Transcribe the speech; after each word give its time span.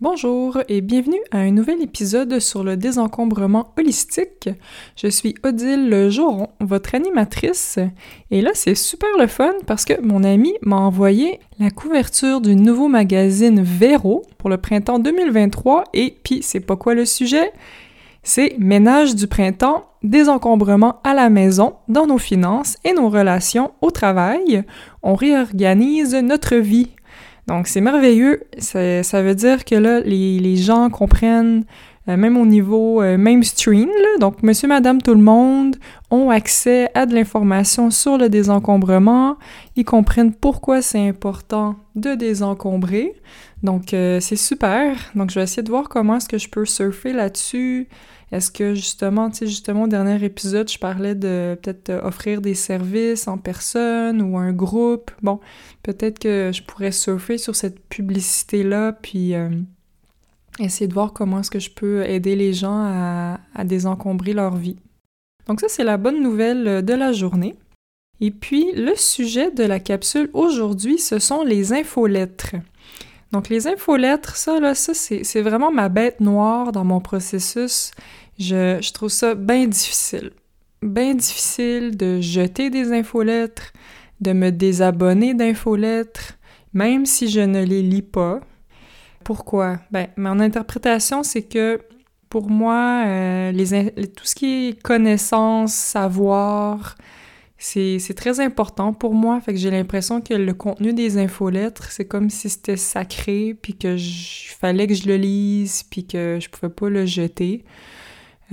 Bonjour 0.00 0.58
et 0.68 0.80
bienvenue 0.80 1.18
à 1.32 1.38
un 1.38 1.50
nouvel 1.50 1.82
épisode 1.82 2.38
sur 2.38 2.62
le 2.62 2.76
désencombrement 2.76 3.72
holistique. 3.76 4.48
Je 4.94 5.08
suis 5.08 5.34
Odile 5.42 6.06
Joron, 6.08 6.50
votre 6.60 6.94
animatrice, 6.94 7.80
et 8.30 8.40
là 8.40 8.52
c'est 8.54 8.76
super 8.76 9.08
le 9.18 9.26
fun 9.26 9.54
parce 9.66 9.84
que 9.84 10.00
mon 10.00 10.22
ami 10.22 10.54
m'a 10.62 10.76
envoyé 10.76 11.40
la 11.58 11.70
couverture 11.70 12.40
du 12.40 12.54
nouveau 12.54 12.86
magazine 12.86 13.60
Véro 13.60 14.22
pour 14.38 14.50
le 14.50 14.58
printemps 14.58 15.00
2023 15.00 15.82
et 15.94 16.16
puis 16.22 16.44
c'est 16.44 16.60
pas 16.60 16.76
quoi 16.76 16.94
le 16.94 17.04
sujet? 17.04 17.50
C'est 18.22 18.54
ménage 18.56 19.16
du 19.16 19.26
printemps, 19.26 19.86
désencombrement 20.04 21.00
à 21.02 21.12
la 21.12 21.28
maison, 21.28 21.74
dans 21.88 22.06
nos 22.06 22.18
finances 22.18 22.76
et 22.84 22.92
nos 22.92 23.08
relations 23.08 23.72
au 23.80 23.90
travail. 23.90 24.62
On 25.02 25.14
réorganise 25.16 26.14
notre 26.14 26.54
vie. 26.54 26.90
Donc, 27.48 27.66
c'est 27.66 27.80
merveilleux. 27.80 28.42
Ça, 28.58 29.22
veut 29.22 29.34
dire 29.34 29.64
que 29.64 29.74
là, 29.74 30.00
les, 30.00 30.56
gens 30.56 30.90
comprennent, 30.90 31.64
même 32.16 32.36
au 32.36 32.46
niveau 32.46 33.02
euh, 33.02 33.18
mainstream, 33.18 33.90
donc 34.20 34.42
monsieur, 34.42 34.68
madame, 34.68 35.02
tout 35.02 35.14
le 35.14 35.20
monde 35.22 35.76
ont 36.10 36.30
accès 36.30 36.90
à 36.94 37.06
de 37.06 37.14
l'information 37.14 37.90
sur 37.90 38.16
le 38.16 38.28
désencombrement. 38.28 39.36
Ils 39.76 39.84
comprennent 39.84 40.32
pourquoi 40.32 40.80
c'est 40.82 41.06
important 41.06 41.76
de 41.94 42.14
désencombrer. 42.14 43.14
Donc, 43.62 43.92
euh, 43.92 44.20
c'est 44.20 44.36
super. 44.36 44.96
Donc, 45.14 45.30
je 45.30 45.36
vais 45.36 45.44
essayer 45.44 45.62
de 45.62 45.70
voir 45.70 45.88
comment 45.88 46.16
est-ce 46.16 46.28
que 46.28 46.38
je 46.38 46.48
peux 46.48 46.64
surfer 46.64 47.12
là-dessus, 47.12 47.88
est-ce 48.30 48.50
que 48.50 48.74
justement, 48.74 49.30
tu 49.30 49.38
sais, 49.38 49.46
justement, 49.46 49.84
au 49.84 49.88
dernier 49.88 50.22
épisode, 50.22 50.70
je 50.70 50.78
parlais 50.78 51.14
de 51.14 51.58
peut-être 51.60 51.90
euh, 51.90 52.02
offrir 52.02 52.40
des 52.40 52.54
services 52.54 53.26
en 53.26 53.38
personne 53.38 54.20
ou 54.20 54.36
un 54.36 54.52
groupe. 54.52 55.10
Bon, 55.22 55.40
peut-être 55.82 56.18
que 56.18 56.50
je 56.52 56.62
pourrais 56.62 56.92
surfer 56.92 57.38
sur 57.38 57.56
cette 57.56 57.80
publicité-là, 57.88 58.92
puis 58.92 59.34
euh, 59.34 59.48
essayer 60.64 60.88
de 60.88 60.94
voir 60.94 61.12
comment 61.12 61.40
est-ce 61.40 61.50
que 61.50 61.58
je 61.58 61.70
peux 61.70 62.04
aider 62.04 62.36
les 62.36 62.52
gens 62.52 62.84
à, 63.54 63.64
désencombrer 63.64 64.32
leur 64.32 64.56
vie. 64.56 64.76
Donc 65.46 65.60
ça, 65.60 65.68
c'est 65.68 65.84
la 65.84 65.96
bonne 65.96 66.22
nouvelle 66.22 66.68
euh, 66.68 66.82
de 66.82 66.94
la 66.94 67.12
journée. 67.12 67.54
Et 68.20 68.30
puis, 68.30 68.72
le 68.72 68.94
sujet 68.96 69.50
de 69.50 69.62
la 69.62 69.78
capsule 69.78 70.28
aujourd'hui, 70.32 70.98
ce 70.98 71.18
sont 71.18 71.44
les 71.44 71.72
infolettres. 71.72 72.56
Donc, 73.30 73.48
les 73.48 73.66
infolettres, 73.66 74.36
ça, 74.36 74.58
là, 74.58 74.74
ça, 74.74 74.92
c'est 74.94 75.40
vraiment 75.42 75.70
ma 75.70 75.88
bête 75.88 76.20
noire 76.20 76.72
dans 76.72 76.84
mon 76.84 77.00
processus. 77.00 77.92
Je, 78.38 78.78
je 78.80 78.92
trouve 78.92 79.10
ça 79.10 79.34
bien 79.34 79.66
difficile. 79.66 80.32
Bien 80.82 81.14
difficile 81.14 81.96
de 81.96 82.20
jeter 82.20 82.70
des 82.70 82.92
infolettres, 82.92 83.72
de 84.20 84.32
me 84.32 84.50
désabonner 84.50 85.34
d'infolettres, 85.34 86.38
même 86.72 87.06
si 87.06 87.28
je 87.28 87.40
ne 87.40 87.62
les 87.64 87.82
lis 87.82 88.02
pas. 88.02 88.40
Pourquoi? 89.28 89.78
Ben, 89.90 90.06
mon 90.16 90.40
interprétation, 90.40 91.22
c'est 91.22 91.42
que 91.42 91.82
pour 92.30 92.48
moi, 92.48 93.04
euh, 93.06 93.52
tout 94.16 94.24
ce 94.24 94.34
qui 94.34 94.68
est 94.68 94.82
connaissance, 94.82 95.74
savoir, 95.74 96.96
c'est 97.58 98.14
très 98.16 98.40
important 98.40 98.94
pour 98.94 99.12
moi. 99.12 99.38
Fait 99.42 99.52
que 99.52 99.58
j'ai 99.58 99.70
l'impression 99.70 100.22
que 100.22 100.32
le 100.32 100.54
contenu 100.54 100.94
des 100.94 101.18
infolettres, 101.18 101.92
c'est 101.92 102.06
comme 102.06 102.30
si 102.30 102.48
c'était 102.48 102.78
sacré, 102.78 103.54
puis 103.60 103.74
que 103.74 103.98
je 103.98 104.54
fallait 104.58 104.86
que 104.86 104.94
je 104.94 105.06
le 105.06 105.18
lise, 105.18 105.82
puis 105.82 106.06
que 106.06 106.38
je 106.40 106.48
pouvais 106.48 106.72
pas 106.72 106.88
le 106.88 107.04
jeter. 107.04 107.66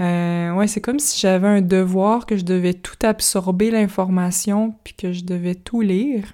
Euh, 0.01 0.51
ouais, 0.55 0.67
c'est 0.67 0.81
comme 0.81 0.99
si 0.99 1.21
j'avais 1.21 1.47
un 1.47 1.61
devoir 1.61 2.25
que 2.25 2.35
je 2.35 2.43
devais 2.43 2.73
tout 2.73 2.99
absorber 3.01 3.71
l'information, 3.71 4.75
puis 4.83 4.93
que 4.93 5.13
je 5.13 5.23
devais 5.23 5.55
tout 5.55 5.79
lire. 5.79 6.33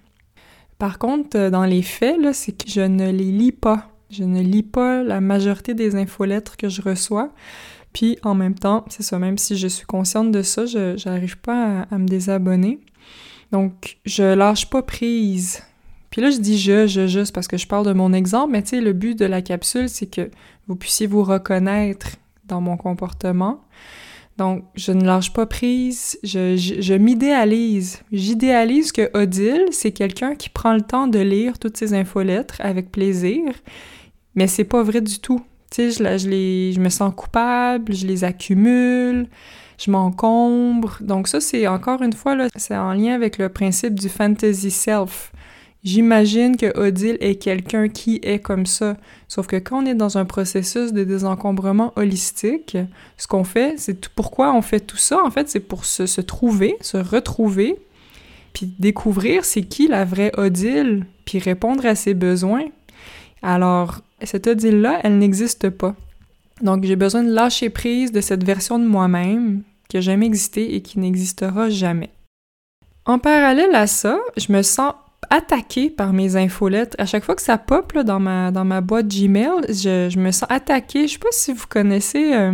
Par 0.79 0.97
contre, 0.97 1.37
euh, 1.37 1.49
dans 1.51 1.65
les 1.65 1.83
faits, 1.83 2.17
c'est 2.33 2.53
que 2.53 2.67
je 2.67 2.81
ne 2.81 3.11
les 3.11 3.31
lis 3.31 3.51
pas. 3.51 3.90
Je 4.11 4.23
ne 4.23 4.41
lis 4.41 4.63
pas 4.63 5.03
la 5.03 5.21
majorité 5.21 5.73
des 5.73 5.95
infolettres 5.95 6.57
que 6.57 6.69
je 6.69 6.81
reçois. 6.81 7.31
Puis 7.93 8.17
en 8.23 8.35
même 8.35 8.55
temps, 8.55 8.85
c'est 8.89 9.03
ça, 9.03 9.19
même 9.19 9.37
si 9.37 9.57
je 9.57 9.67
suis 9.67 9.85
consciente 9.85 10.31
de 10.31 10.41
ça, 10.41 10.65
je 10.65 11.07
n'arrive 11.07 11.37
pas 11.37 11.87
à, 11.89 11.97
me 11.97 12.07
désabonner. 12.07 12.79
Donc, 13.51 13.97
je 14.05 14.23
lâche 14.23 14.69
pas 14.69 14.81
prise. 14.81 15.63
Puis 16.09 16.21
là, 16.21 16.29
je 16.29 16.37
dis 16.37 16.57
je, 16.57 16.87
je, 16.87 17.07
juste 17.07 17.33
parce 17.33 17.47
que 17.47 17.57
je 17.57 17.67
parle 17.67 17.85
de 17.85 17.93
mon 17.93 18.13
exemple, 18.13 18.51
mais 18.53 18.61
tu 18.63 18.69
sais, 18.69 18.81
le 18.81 18.93
but 18.93 19.17
de 19.17 19.25
la 19.25 19.41
capsule, 19.41 19.89
c'est 19.89 20.07
que 20.07 20.29
vous 20.67 20.75
puissiez 20.75 21.07
vous 21.07 21.23
reconnaître 21.23 22.17
dans 22.45 22.61
mon 22.61 22.77
comportement. 22.77 23.61
Donc, 24.37 24.63
je 24.75 24.91
ne 24.91 25.03
lâche 25.03 25.33
pas 25.33 25.45
prise, 25.45 26.17
je, 26.23 26.55
je, 26.55 26.81
je 26.81 26.93
m'idéalise. 26.93 28.01
J'idéalise 28.11 28.91
que 28.91 29.09
Odile, 29.13 29.65
c'est 29.71 29.91
quelqu'un 29.91 30.35
qui 30.35 30.49
prend 30.49 30.73
le 30.73 30.81
temps 30.81 31.07
de 31.07 31.19
lire 31.19 31.59
toutes 31.59 31.77
ces 31.77 31.93
infolettres 31.93 32.55
avec 32.59 32.91
plaisir, 32.91 33.53
mais 34.35 34.47
c'est 34.47 34.63
pas 34.63 34.83
vrai 34.83 35.01
du 35.01 35.19
tout. 35.19 35.41
Tu 35.71 35.91
sais, 35.91 35.91
je, 35.91 36.17
je, 36.17 36.71
je 36.75 36.79
me 36.79 36.89
sens 36.89 37.13
coupable, 37.15 37.93
je 37.93 38.05
les 38.05 38.23
accumule, 38.23 39.27
je 39.77 39.91
m'encombre. 39.91 40.97
Donc 41.01 41.27
ça, 41.27 41.39
c'est 41.39 41.67
encore 41.67 42.01
une 42.01 42.13
fois, 42.13 42.35
c'est 42.55 42.75
en 42.75 42.93
lien 42.93 43.13
avec 43.13 43.37
le 43.37 43.49
principe 43.49 43.99
du 43.99 44.09
fantasy 44.09 44.71
self. 44.71 45.31
J'imagine 45.83 46.57
que 46.57 46.77
Odile 46.77 47.17
est 47.21 47.35
quelqu'un 47.35 47.89
qui 47.89 48.19
est 48.21 48.37
comme 48.37 48.67
ça. 48.67 48.97
Sauf 49.27 49.47
que 49.47 49.55
quand 49.55 49.81
on 49.81 49.85
est 49.87 49.95
dans 49.95 50.19
un 50.19 50.25
processus 50.25 50.93
de 50.93 51.03
désencombrement 51.03 51.91
holistique, 51.95 52.77
ce 53.17 53.25
qu'on 53.25 53.43
fait, 53.43 53.79
c'est 53.79 54.07
pourquoi 54.09 54.53
on 54.53 54.61
fait 54.61 54.79
tout 54.79 54.97
ça, 54.97 55.23
en 55.23 55.31
fait, 55.31 55.49
c'est 55.49 55.59
pour 55.59 55.85
se, 55.85 56.05
se 56.05 56.21
trouver, 56.21 56.75
se 56.81 56.97
retrouver, 56.97 57.77
puis 58.53 58.71
découvrir 58.77 59.43
c'est 59.43 59.63
qui 59.63 59.87
la 59.87 60.05
vraie 60.05 60.31
Odile, 60.37 61.07
puis 61.25 61.39
répondre 61.39 61.83
à 61.87 61.95
ses 61.95 62.13
besoins. 62.13 62.65
Alors, 63.41 64.01
cette 64.25 64.47
Odile-là, 64.47 64.99
elle 65.03 65.17
n'existe 65.17 65.69
pas. 65.69 65.95
Donc, 66.61 66.83
j'ai 66.83 66.95
besoin 66.95 67.23
de 67.23 67.31
lâcher 67.31 67.69
prise 67.69 68.11
de 68.11 68.21
cette 68.21 68.43
version 68.43 68.77
de 68.79 68.85
moi-même 68.85 69.63
qui 69.89 69.97
n'a 69.97 70.01
jamais 70.01 70.25
existé 70.25 70.75
et 70.75 70.81
qui 70.81 70.99
n'existera 70.99 71.69
jamais. 71.69 72.09
En 73.05 73.19
parallèle 73.19 73.73
à 73.75 73.87
ça, 73.87 74.19
je 74.37 74.51
me 74.53 74.61
sens 74.61 74.93
attaquée 75.29 75.89
par 75.89 76.13
mes 76.13 76.35
infolettes. 76.35 76.95
À 76.97 77.05
chaque 77.05 77.23
fois 77.23 77.35
que 77.35 77.41
ça 77.41 77.57
pop 77.57 77.97
dans, 77.97 78.19
ma, 78.19 78.51
dans 78.51 78.65
ma 78.65 78.81
boîte 78.81 79.07
Gmail, 79.07 79.65
je, 79.69 80.17
me 80.19 80.31
sens 80.31 80.47
attaquée. 80.49 81.07
Je 81.07 81.13
sais 81.13 81.19
pas 81.19 81.29
si 81.31 81.53
vous 81.53 81.65
connaissez, 81.67 82.33
euh, 82.33 82.53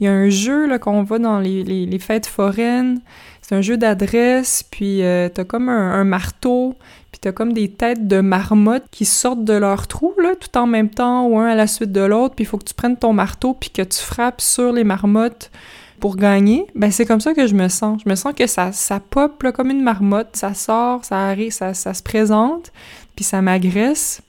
il 0.00 0.04
y 0.04 0.08
a 0.08 0.12
un 0.12 0.28
jeu 0.28 0.76
qu'on 0.78 1.02
voit 1.02 1.18
dans 1.18 1.38
les, 1.38 1.62
les, 1.62 1.98
fêtes 1.98 2.26
foraines. 2.26 3.00
C'est 3.40 3.54
un 3.54 3.62
jeu 3.62 3.76
d'adresse, 3.76 4.62
puis 4.62 5.02
euh, 5.02 5.28
t'as 5.28 5.44
comme 5.44 5.68
un, 5.68 6.04
marteau, 6.04 6.74
puis 7.18 7.22
t'as 7.22 7.32
comme 7.32 7.52
des 7.52 7.68
têtes 7.68 8.06
de 8.06 8.20
marmottes 8.20 8.84
qui 8.92 9.04
sortent 9.04 9.42
de 9.42 9.54
leur 9.54 9.88
trou, 9.88 10.14
là, 10.22 10.36
tout 10.36 10.56
en 10.56 10.68
même 10.68 10.88
temps, 10.88 11.26
ou 11.26 11.36
un 11.36 11.46
à 11.46 11.56
la 11.56 11.66
suite 11.66 11.90
de 11.90 12.00
l'autre, 12.00 12.36
puis 12.36 12.44
il 12.44 12.46
faut 12.46 12.58
que 12.58 12.64
tu 12.64 12.74
prennes 12.74 12.96
ton 12.96 13.12
marteau, 13.12 13.54
puis 13.54 13.70
que 13.70 13.82
tu 13.82 13.98
frappes 13.98 14.40
sur 14.40 14.70
les 14.70 14.84
marmottes 14.84 15.50
pour 15.98 16.14
gagner. 16.14 16.64
Ben 16.76 16.92
c'est 16.92 17.06
comme 17.06 17.20
ça 17.20 17.34
que 17.34 17.48
je 17.48 17.56
me 17.56 17.66
sens. 17.66 18.00
Je 18.04 18.08
me 18.08 18.14
sens 18.14 18.34
que 18.34 18.46
ça, 18.46 18.70
ça 18.70 19.00
pop 19.00 19.42
là, 19.42 19.50
comme 19.50 19.70
une 19.70 19.82
marmotte, 19.82 20.36
ça 20.36 20.54
sort, 20.54 21.04
ça 21.04 21.18
arrive, 21.26 21.50
ça, 21.50 21.74
ça 21.74 21.92
se 21.92 22.04
présente, 22.04 22.70
puis 23.16 23.24
ça 23.24 23.42
m'agresse. 23.42 24.22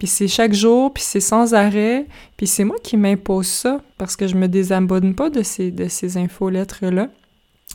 Puis 0.00 0.08
c'est 0.08 0.26
chaque 0.26 0.52
jour, 0.52 0.92
puis 0.92 1.04
c'est 1.06 1.20
sans 1.20 1.54
arrêt, 1.54 2.06
puis 2.36 2.48
c'est 2.48 2.64
moi 2.64 2.78
qui 2.82 2.96
m'impose 2.96 3.46
ça, 3.46 3.80
parce 3.98 4.16
que 4.16 4.26
je 4.26 4.34
me 4.34 4.48
désabonne 4.48 5.14
pas 5.14 5.30
de 5.30 5.44
ces, 5.44 5.70
de 5.70 5.86
ces 5.86 6.16
infolettres-là. 6.16 7.06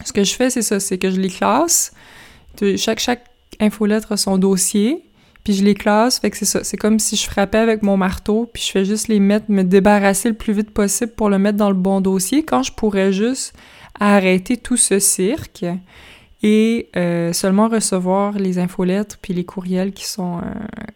Ce 0.04 0.12
que 0.12 0.26
je 0.26 0.36
fais, 0.36 0.50
c'est 0.50 0.62
ça, 0.62 0.82
c'est 0.82 0.98
que 0.98 1.10
je 1.10 1.22
les 1.22 1.30
classe. 1.30 1.94
Chaque, 2.76 3.00
chaque 3.00 3.24
infolettre 3.60 4.12
a 4.12 4.18
son 4.18 4.38
dossier, 4.38 5.04
puis 5.44 5.54
je 5.54 5.64
les 5.64 5.76
classe. 5.76 6.20
Fait 6.20 6.30
que 6.30 6.38
c'est 6.38 6.46
ça. 6.46 6.64
C'est 6.64 6.78
comme 6.78 7.00
si 7.00 7.16
je 7.16 7.30
frappais 7.30 7.58
avec 7.58 7.84
mon 7.84 7.98
marteau, 7.98 8.50
puis 8.52 8.64
je 8.64 8.72
fais 8.72 8.86
juste 8.86 9.08
les 9.08 9.20
mettre, 9.20 9.50
me 9.50 9.64
débarrasser 9.64 10.30
le 10.30 10.36
plus 10.36 10.54
vite 10.54 10.72
possible 10.72 11.12
pour 11.14 11.30
le 11.30 11.40
mettre 11.40 11.58
dans 11.58 11.70
le 11.70 11.76
bon 11.76 12.02
dossier, 12.02 12.44
quand 12.44 12.64
je 12.64 12.72
pourrais 12.72 13.12
juste 13.12 13.54
arrêter 14.00 14.58
tout 14.58 14.78
ce 14.78 15.00
cirque 15.00 15.66
et 16.44 16.90
euh, 16.96 17.34
seulement 17.34 17.68
recevoir 17.68 18.34
les 18.34 18.60
infolettres 18.60 19.18
puis 19.20 19.34
les 19.34 19.44
courriels 19.44 19.92
qui 19.92 20.06
sont, 20.06 20.38
euh, 20.38 20.42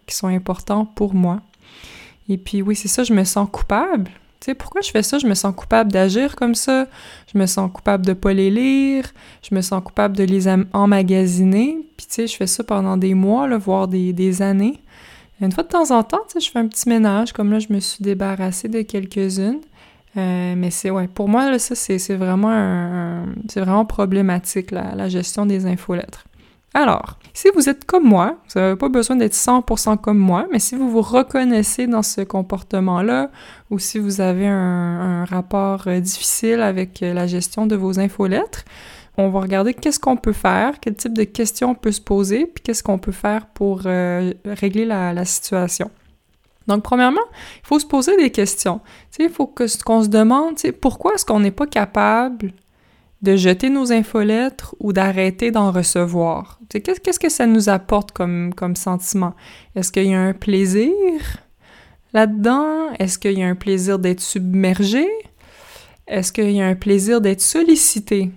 qui 0.05 0.15
sont 0.15 0.27
importants 0.27 0.85
pour 0.85 1.15
moi. 1.15 1.41
Et 2.29 2.37
puis 2.37 2.61
oui, 2.61 2.75
c'est 2.75 2.87
ça, 2.87 3.03
je 3.03 3.13
me 3.13 3.23
sens 3.23 3.47
coupable 3.51 4.11
tu 4.41 4.45
sais, 4.45 4.55
pourquoi 4.55 4.81
je 4.81 4.89
fais 4.89 5.03
ça? 5.03 5.19
Je 5.19 5.27
me 5.27 5.35
sens 5.35 5.53
coupable 5.55 5.91
d'agir 5.91 6.35
comme 6.35 6.55
ça. 6.55 6.87
Je 7.31 7.37
me 7.37 7.45
sens 7.45 7.69
coupable 7.71 8.07
de 8.07 8.13
pas 8.13 8.33
les 8.33 8.49
lire. 8.49 9.05
Je 9.47 9.53
me 9.53 9.61
sens 9.61 9.83
coupable 9.83 10.17
de 10.17 10.23
les 10.23 10.47
emmagasiner. 10.73 11.77
Je 12.17 12.35
fais 12.35 12.47
ça 12.47 12.63
pendant 12.63 12.97
des 12.97 13.13
mois, 13.13 13.47
voire 13.57 13.87
des, 13.87 14.41
années. 14.41 14.81
Une 15.41 15.51
fois 15.51 15.63
de 15.63 15.69
temps 15.69 15.91
en 15.91 16.03
temps, 16.03 16.21
je 16.33 16.49
fais 16.49 16.59
un 16.59 16.67
petit 16.67 16.87
ménage. 16.87 17.33
Comme 17.33 17.51
là, 17.51 17.59
je 17.59 17.71
me 17.71 17.79
suis 17.79 18.03
débarrassée 18.03 18.67
de 18.67 18.81
quelques-unes. 18.81 19.61
Euh, 20.17 20.55
mais 20.57 20.71
c'est, 20.71 20.89
ouais, 20.89 21.07
pour 21.07 21.29
moi, 21.29 21.57
ça, 21.57 21.75
c'est 21.75 22.15
vraiment 22.15 23.23
c'est 23.49 23.61
vraiment 23.61 23.85
problématique, 23.85 24.71
la, 24.71 25.07
gestion 25.07 25.45
des 25.45 25.65
infolettres. 25.65 26.25
Alors, 26.73 27.17
si 27.33 27.49
vous 27.53 27.67
êtes 27.67 27.83
comme 27.83 28.05
moi, 28.05 28.37
vous 28.53 28.59
n'avez 28.59 28.75
pas 28.77 28.87
besoin 28.87 29.17
d'être 29.17 29.33
100% 29.33 29.97
comme 29.97 30.17
moi, 30.17 30.47
mais 30.53 30.59
si 30.59 30.75
vous 30.75 30.89
vous 30.89 31.01
reconnaissez 31.01 31.85
dans 31.85 32.01
ce 32.01 32.21
comportement-là, 32.21 33.29
ou 33.69 33.79
si 33.79 33.99
vous 33.99 34.21
avez 34.21 34.47
un, 34.47 35.25
rapport 35.25 35.83
euh, 35.87 35.99
difficile 35.99 36.61
avec 36.61 37.03
euh, 37.03 37.13
la 37.13 37.27
gestion 37.27 37.67
de 37.67 37.75
vos 37.75 37.99
infolettres, 37.99 38.63
on 39.17 39.29
va 39.29 39.41
regarder 39.41 39.73
qu'est-ce 39.73 39.99
qu'on 39.99 40.17
peut 40.17 40.33
faire, 40.33 40.79
quel 40.79 40.95
type 40.95 41.13
de 41.13 41.23
questions 41.23 41.71
on 41.71 41.75
peut 41.75 41.91
se 41.91 42.01
poser, 42.01 42.45
puis 42.45 42.63
qu'est-ce 42.63 42.83
qu'on 42.83 42.97
peut 42.97 43.11
faire 43.11 43.47
pour 43.47 43.83
euh, 43.85 44.33
régler 44.45 44.85
la, 44.85 45.25
situation. 45.25 45.91
Donc, 46.67 46.83
premièrement, 46.83 47.21
il 47.63 47.67
faut 47.67 47.79
se 47.79 47.85
poser 47.85 48.15
des 48.17 48.29
questions. 48.29 48.81
Il 49.19 49.29
faut 49.29 49.47
qu'on 49.47 50.03
se 50.03 50.07
demande 50.07 50.55
pourquoi 50.79 51.15
est-ce 51.15 51.25
qu'on 51.25 51.39
n'est 51.39 51.51
pas 51.51 51.67
capable 51.67 52.53
de 53.21 53.35
jeter 53.35 53.69
nos 53.69 53.91
infolettres 53.91 54.75
ou 54.79 54.93
d'arrêter 54.93 55.51
d'en 55.51 55.71
recevoir? 55.71 56.59
Qu'est-ce 56.69 57.19
que 57.19 57.29
ça 57.29 57.45
nous 57.45 57.69
apporte 57.69 58.11
comme, 58.11 58.53
comme 58.53 58.75
sentiment? 58.75 59.35
Est-ce 59.75 59.91
qu'il 59.91 60.07
y 60.07 60.13
a 60.13 60.21
un 60.21 60.33
plaisir 60.33 60.91
là-dedans? 62.13 62.91
Est-ce 62.97 63.19
qu'il 63.19 63.37
y 63.37 63.43
a 63.43 63.47
un 63.47 63.55
plaisir 63.55 63.99
d'être 63.99 64.21
submergé? 64.21 65.07
Est-ce 66.07 66.31
qu'il 66.31 66.51
y 66.51 66.61
a 66.61 66.67
un 66.67 66.75
plaisir 66.75 67.21
d'être 67.21 67.41
sollicité? 67.41 68.31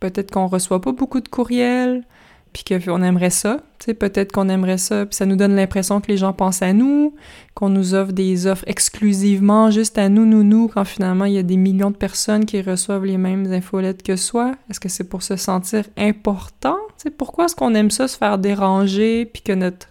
Peut-être 0.00 0.30
qu'on 0.30 0.46
reçoit 0.46 0.80
pas 0.80 0.92
beaucoup 0.92 1.20
de 1.20 1.28
courriels, 1.28 2.04
puis 2.52 2.78
qu'on 2.80 3.02
aimerait 3.02 3.30
ça. 3.30 3.60
Peut-être 3.98 4.32
qu'on 4.32 4.48
aimerait 4.48 4.78
ça, 4.78 5.06
puis 5.06 5.14
ça 5.14 5.26
nous 5.26 5.36
donne 5.36 5.54
l'impression 5.54 6.00
que 6.00 6.08
les 6.08 6.16
gens 6.16 6.32
pensent 6.32 6.62
à 6.62 6.72
nous, 6.72 7.14
qu'on 7.54 7.68
nous 7.68 7.94
offre 7.94 8.12
des 8.12 8.46
offres 8.46 8.64
exclusivement 8.66 9.70
juste 9.70 9.98
à 9.98 10.08
nous, 10.08 10.24
nous, 10.24 10.42
nous, 10.42 10.68
quand 10.68 10.84
finalement 10.84 11.26
il 11.26 11.34
y 11.34 11.38
a 11.38 11.42
des 11.42 11.56
millions 11.56 11.90
de 11.90 11.96
personnes 11.96 12.46
qui 12.46 12.60
reçoivent 12.62 13.04
les 13.04 13.18
mêmes 13.18 13.52
infolettes 13.52 14.02
que 14.02 14.16
soi. 14.16 14.54
Est-ce 14.70 14.80
que 14.80 14.88
c'est 14.88 15.04
pour 15.04 15.22
se 15.22 15.36
sentir 15.36 15.84
important? 15.96 16.76
Pourquoi 17.18 17.44
est-ce 17.44 17.54
qu'on 17.54 17.74
aime 17.74 17.90
ça, 17.90 18.08
se 18.08 18.16
faire 18.16 18.38
déranger, 18.38 19.26
puis 19.26 19.42
que 19.42 19.52
notre, 19.52 19.88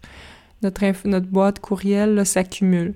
notre, 0.64 1.08
notre 1.08 1.28
boîte 1.28 1.60
courriel 1.60 2.26
s'accumule? 2.26 2.96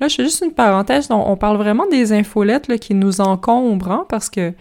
Là, 0.00 0.08
je 0.08 0.16
fais 0.16 0.24
juste 0.24 0.42
une 0.44 0.52
parenthèse, 0.52 1.08
on, 1.10 1.36
parle 1.36 1.58
vraiment 1.58 1.86
des 1.86 2.12
infolettes 2.12 2.74
qui 2.78 2.94
nous 2.94 3.20
encombrent, 3.20 3.92
hein, 3.92 4.06
parce 4.08 4.28
que 4.30 4.52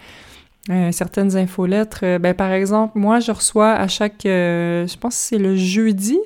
euh, 0.69 0.91
certaines 0.91 1.35
infolettres. 1.35 2.01
Euh, 2.03 2.19
ben, 2.19 2.33
par 2.33 2.51
exemple, 2.51 2.97
moi, 2.97 3.19
je 3.19 3.31
reçois 3.31 3.73
à 3.73 3.87
chaque, 3.87 4.25
euh, 4.25 4.87
je 4.87 4.97
pense 4.97 5.15
que 5.15 5.21
c'est 5.21 5.37
le 5.37 5.55
jeudi, 5.57 6.19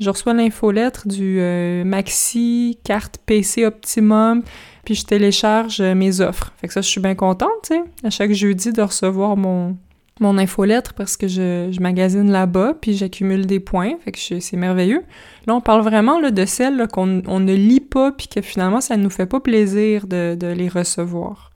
je 0.00 0.10
reçois 0.10 0.34
l'infolettre 0.34 1.08
du 1.08 1.40
Maxi 1.86 2.78
carte 2.84 3.18
PC 3.24 3.64
Optimum, 3.64 4.42
puis 4.84 4.94
je 4.94 5.04
télécharge 5.04 5.80
mes 5.80 6.20
offres. 6.20 6.52
Fait 6.60 6.66
que 6.66 6.74
ça, 6.74 6.82
je 6.82 6.88
suis 6.88 7.00
bien 7.00 7.14
contente, 7.14 7.50
tu 7.62 7.74
sais, 7.74 7.82
à 8.04 8.10
chaque 8.10 8.32
jeudi 8.32 8.72
de 8.72 8.82
recevoir 8.82 9.38
mon, 9.38 9.74
mon 10.20 10.36
infolettre 10.36 10.92
parce 10.92 11.16
que 11.16 11.28
je, 11.28 11.68
je 11.70 11.80
magasine 11.80 12.30
là-bas, 12.30 12.74
puis 12.80 12.94
j'accumule 12.94 13.46
des 13.46 13.60
points, 13.60 13.94
fait 14.04 14.12
que 14.12 14.18
c'est 14.18 14.56
merveilleux. 14.56 15.02
Là, 15.46 15.54
on 15.54 15.62
parle 15.62 15.82
vraiment 15.82 16.20
là, 16.20 16.30
de 16.30 16.44
celles 16.44 16.88
qu'on 16.88 17.22
on 17.26 17.40
ne 17.40 17.54
lit 17.54 17.80
pas, 17.80 18.12
puis 18.12 18.28
que 18.28 18.40
finalement, 18.40 18.80
ça 18.80 18.96
ne 18.96 19.02
nous 19.02 19.10
fait 19.10 19.26
pas 19.26 19.40
plaisir 19.40 20.06
de, 20.06 20.34
de 20.38 20.48
les 20.48 20.68
recevoir. 20.68 21.52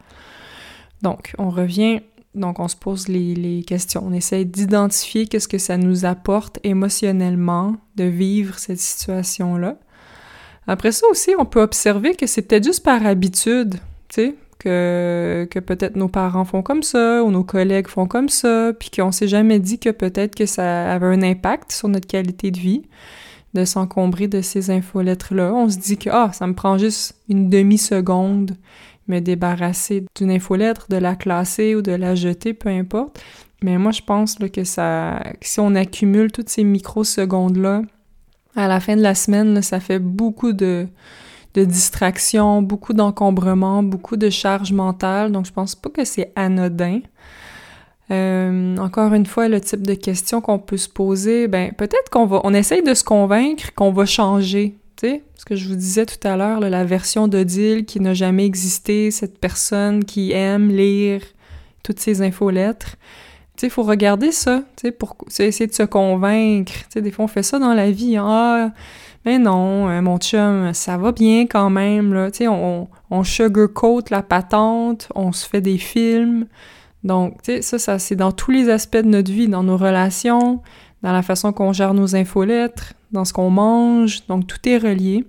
Donc, 1.02 1.32
on 1.38 1.48
revient 1.48 2.00
donc, 2.34 2.60
on 2.60 2.68
se 2.68 2.76
pose 2.76 3.08
les, 3.08 3.64
questions. 3.66 4.02
On 4.06 4.12
essaie 4.12 4.44
d'identifier 4.44 5.26
qu'est-ce 5.26 5.48
que 5.48 5.58
ça 5.58 5.76
nous 5.76 6.04
apporte 6.04 6.60
émotionnellement 6.62 7.76
de 7.96 8.04
vivre 8.04 8.58
cette 8.58 8.78
situation-là. 8.78 9.76
Après 10.66 10.92
ça 10.92 11.06
aussi, 11.10 11.32
on 11.38 11.44
peut 11.44 11.60
observer 11.60 12.14
que 12.14 12.26
c'est 12.26 12.42
peut-être 12.42 12.64
juste 12.64 12.84
par 12.84 13.04
habitude, 13.04 13.76
tu 14.08 14.14
sais, 14.14 14.34
que, 14.60 15.48
peut-être 15.66 15.96
nos 15.96 16.08
parents 16.08 16.44
font 16.44 16.62
comme 16.62 16.82
ça 16.82 17.24
ou 17.24 17.30
nos 17.30 17.42
collègues 17.42 17.88
font 17.88 18.06
comme 18.06 18.28
ça, 18.28 18.72
puis 18.78 18.90
qu'on 18.90 19.10
s'est 19.10 19.26
jamais 19.26 19.58
dit 19.58 19.78
que 19.78 19.90
peut-être 19.90 20.36
que 20.36 20.46
ça 20.46 20.92
avait 20.92 21.06
un 21.06 21.22
impact 21.22 21.72
sur 21.72 21.88
notre 21.88 22.06
qualité 22.06 22.50
de 22.50 22.58
vie 22.58 22.82
de 23.54 23.64
s'encombrer 23.64 24.28
de 24.28 24.42
ces 24.42 24.70
infolettres-là. 24.70 25.52
On 25.52 25.68
se 25.68 25.78
dit 25.78 25.96
que, 25.96 26.08
ah, 26.10 26.30
ça 26.32 26.46
me 26.46 26.54
prend 26.54 26.78
juste 26.78 27.16
une 27.28 27.50
demi-seconde 27.50 28.56
me 29.10 29.20
débarrasser 29.20 30.04
d'une 30.16 30.30
infolettre, 30.30 30.86
de 30.88 30.96
la 30.96 31.16
classer 31.16 31.74
ou 31.74 31.82
de 31.82 31.92
la 31.92 32.14
jeter, 32.14 32.54
peu 32.54 32.68
importe. 32.68 33.20
Mais 33.62 33.76
moi, 33.76 33.92
je 33.92 34.00
pense 34.00 34.36
que 34.36 34.64
ça, 34.64 35.22
si 35.42 35.60
on 35.60 35.74
accumule 35.74 36.32
toutes 36.32 36.48
ces 36.48 36.64
microsecondes-là, 36.64 37.82
à 38.56 38.68
la 38.68 38.80
fin 38.80 38.96
de 38.96 39.02
la 39.02 39.14
semaine, 39.14 39.60
ça 39.62 39.80
fait 39.80 39.98
beaucoup 39.98 40.52
de, 40.52 40.88
distractions, 41.54 42.62
beaucoup 42.62 42.94
d'encombrement, 42.94 43.82
beaucoup 43.82 44.16
de 44.16 44.30
charge 44.30 44.72
mentale. 44.72 45.30
Donc, 45.30 45.46
je 45.46 45.52
pense 45.52 45.74
pas 45.74 45.90
que 45.90 46.04
c'est 46.04 46.32
anodin. 46.36 47.00
Euh, 48.10 48.76
encore 48.78 49.14
une 49.14 49.26
fois, 49.26 49.48
le 49.48 49.60
type 49.60 49.86
de 49.86 49.94
question 49.94 50.40
qu'on 50.40 50.58
peut 50.58 50.78
se 50.78 50.88
poser, 50.88 51.46
ben 51.46 51.72
peut-être 51.72 52.10
qu'on 52.10 52.26
va, 52.26 52.40
on 52.42 52.52
essaye 52.54 52.82
de 52.82 52.94
se 52.94 53.04
convaincre 53.04 53.72
qu'on 53.74 53.92
va 53.92 54.04
changer 54.04 54.79
ce 55.36 55.44
que 55.44 55.56
je 55.56 55.68
vous 55.68 55.74
disais 55.74 56.06
tout 56.06 56.26
à 56.26 56.36
l'heure, 56.36 56.60
la 56.60 56.84
version 56.84 57.28
d'Odile 57.28 57.84
qui 57.84 58.00
n'a 58.00 58.14
jamais 58.14 58.44
existé, 58.44 59.10
cette 59.10 59.38
personne 59.38 60.04
qui 60.04 60.32
aime 60.32 60.68
lire 60.68 61.22
toutes 61.82 62.00
ces 62.00 62.22
infolettres. 62.22 62.96
Tu 63.56 63.62
sais, 63.62 63.66
il 63.66 63.70
faut 63.70 63.82
regarder 63.82 64.32
ça, 64.32 64.62
tu 64.76 64.88
sais, 64.88 64.92
pour 64.92 65.16
essayer 65.38 65.66
de 65.66 65.74
se 65.74 65.82
convaincre. 65.82 66.72
Tu 66.72 66.84
sais, 66.90 67.02
des 67.02 67.10
fois, 67.10 67.26
on 67.26 67.28
fait 67.28 67.42
ça 67.42 67.58
dans 67.58 67.74
la 67.74 67.90
vie. 67.90 68.16
Ah, 68.18 68.70
mais 69.24 69.38
non, 69.38 69.88
euh, 69.88 70.00
mon 70.00 70.18
chum, 70.18 70.72
ça 70.72 70.96
va 70.96 71.12
bien 71.12 71.46
quand 71.46 71.68
même, 71.68 72.14
là. 72.14 72.30
Tu 72.30 72.38
sais, 72.38 72.48
on, 72.48 72.88
on 73.10 73.24
sugarcoat 73.24 74.04
la 74.10 74.22
patente, 74.22 75.08
on 75.14 75.32
se 75.32 75.46
fait 75.46 75.60
des 75.60 75.78
films. 75.78 76.46
Donc, 77.04 77.42
tu 77.42 77.52
sais, 77.52 77.62
ça, 77.62 77.78
ça 77.78 77.98
c'est 77.98 78.16
dans 78.16 78.32
tous 78.32 78.50
les 78.50 78.68
aspects 78.70 78.96
de 78.96 79.08
notre 79.08 79.30
vie, 79.30 79.48
dans 79.48 79.62
nos 79.62 79.76
relations, 79.76 80.60
dans 81.02 81.12
la 81.12 81.22
façon 81.22 81.52
qu'on 81.52 81.72
gère 81.72 81.94
nos 81.94 82.14
infolettres, 82.14 82.94
dans 83.12 83.24
ce 83.24 83.32
qu'on 83.32 83.50
mange, 83.50 84.26
donc 84.26 84.46
tout 84.46 84.68
est 84.68 84.78
relié. 84.78 85.24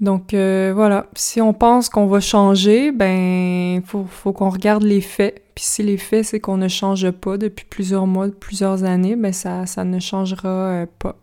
Donc 0.00 0.34
euh, 0.34 0.72
voilà, 0.74 1.06
si 1.14 1.40
on 1.40 1.52
pense 1.52 1.88
qu'on 1.88 2.06
va 2.06 2.20
changer, 2.20 2.90
ben 2.90 3.80
faut, 3.86 4.04
faut 4.04 4.32
qu'on 4.32 4.50
regarde 4.50 4.82
les 4.82 5.00
faits. 5.00 5.42
Puis 5.54 5.64
si 5.64 5.82
les 5.82 5.96
faits 5.96 6.24
c'est 6.24 6.40
qu'on 6.40 6.56
ne 6.56 6.68
change 6.68 7.10
pas 7.10 7.38
depuis 7.38 7.64
plusieurs 7.64 8.06
mois, 8.06 8.28
plusieurs 8.28 8.84
années, 8.84 9.16
ben 9.16 9.32
ça, 9.32 9.66
ça 9.66 9.84
ne 9.84 10.00
changera 10.00 10.48
euh, 10.48 10.86
pas. 10.98 11.16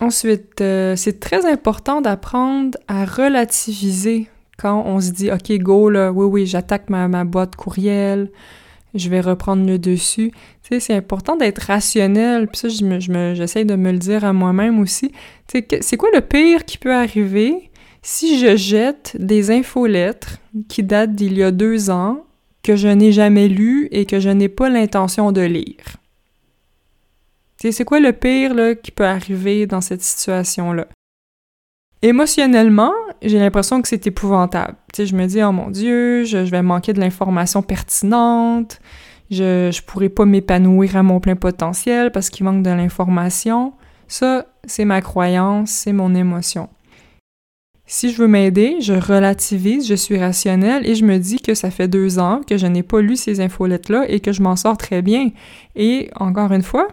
Ensuite, 0.00 0.60
euh, 0.60 0.96
c'est 0.96 1.20
très 1.20 1.50
important 1.50 2.00
d'apprendre 2.00 2.76
à 2.88 3.04
relativiser 3.04 4.28
quand 4.58 4.82
on 4.84 5.00
se 5.00 5.12
dit 5.12 5.30
OK, 5.30 5.52
go 5.58 5.88
là, 5.88 6.12
oui 6.12 6.26
oui, 6.26 6.46
j'attaque 6.46 6.90
ma, 6.90 7.06
ma 7.06 7.24
boîte 7.24 7.54
courriel, 7.54 8.30
je 8.94 9.08
vais 9.08 9.20
reprendre 9.20 9.66
le 9.66 9.78
dessus. 9.78 10.30
Tu 10.62 10.68
sais, 10.68 10.80
c'est 10.80 10.94
important 10.94 11.36
d'être 11.36 11.58
rationnel, 11.58 12.46
puis 12.46 12.58
ça, 12.58 12.68
je 12.68 12.84
me, 12.84 13.00
je 13.00 13.34
j'essaie 13.34 13.64
de 13.64 13.74
me 13.76 13.92
le 13.92 13.98
dire 13.98 14.24
à 14.24 14.32
moi-même 14.32 14.80
aussi. 14.80 15.10
Tu 15.48 15.58
sais, 15.58 15.78
c'est 15.80 15.96
quoi 15.96 16.10
le 16.14 16.20
pire 16.20 16.64
qui 16.64 16.78
peut 16.78 16.94
arriver 16.94 17.70
si 18.02 18.38
je 18.38 18.56
jette 18.56 19.16
des 19.18 19.50
infolettres 19.50 20.38
qui 20.68 20.82
datent 20.82 21.14
d'il 21.14 21.38
y 21.38 21.42
a 21.42 21.50
deux 21.50 21.90
ans, 21.90 22.24
que 22.62 22.76
je 22.76 22.88
n'ai 22.88 23.12
jamais 23.12 23.48
lues 23.48 23.88
et 23.90 24.06
que 24.06 24.20
je 24.20 24.30
n'ai 24.30 24.48
pas 24.48 24.68
l'intention 24.68 25.32
de 25.32 25.42
lire? 25.42 25.98
Tu 27.58 27.68
sais, 27.68 27.72
c'est 27.72 27.84
quoi 27.84 28.00
le 28.00 28.12
pire 28.12 28.54
là, 28.54 28.74
qui 28.74 28.90
peut 28.90 29.06
arriver 29.06 29.66
dans 29.66 29.80
cette 29.80 30.02
situation-là? 30.02 30.86
Émotionnellement, 32.02 32.92
j'ai 33.24 33.38
l'impression 33.38 33.82
que 33.82 33.88
c'est 33.88 34.06
épouvantable. 34.06 34.74
Tu 34.92 35.02
sais, 35.02 35.06
je 35.06 35.16
me 35.16 35.26
dis, 35.26 35.42
oh 35.42 35.52
mon 35.52 35.70
Dieu, 35.70 36.24
je, 36.24 36.38
vais 36.38 36.62
manquer 36.62 36.92
de 36.92 37.00
l'information 37.00 37.62
pertinente, 37.62 38.80
je, 39.30 39.70
je 39.72 39.82
pourrai 39.82 40.08
pas 40.08 40.24
m'épanouir 40.24 40.96
à 40.96 41.02
mon 41.02 41.20
plein 41.20 41.36
potentiel 41.36 42.12
parce 42.12 42.30
qu'il 42.30 42.44
manque 42.44 42.62
de 42.62 42.70
l'information. 42.70 43.72
Ça, 44.08 44.46
c'est 44.64 44.84
ma 44.84 45.00
croyance, 45.00 45.70
c'est 45.70 45.92
mon 45.92 46.14
émotion. 46.14 46.68
Si 47.86 48.10
je 48.10 48.16
veux 48.16 48.28
m'aider, 48.28 48.76
je 48.80 48.94
relativise, 48.94 49.86
je 49.86 49.94
suis 49.94 50.18
rationnelle 50.18 50.86
et 50.88 50.94
je 50.94 51.04
me 51.04 51.18
dis 51.18 51.40
que 51.40 51.54
ça 51.54 51.70
fait 51.70 51.88
deux 51.88 52.18
ans 52.18 52.40
que 52.46 52.56
je 52.56 52.66
n'ai 52.66 52.82
pas 52.82 53.02
lu 53.02 53.14
ces 53.14 53.40
infolettes-là 53.40 54.06
et 54.08 54.20
que 54.20 54.32
je 54.32 54.42
m'en 54.42 54.56
sors 54.56 54.78
très 54.78 55.02
bien. 55.02 55.30
Et 55.76 56.10
encore 56.16 56.52
une 56.52 56.62
fois, 56.62 56.88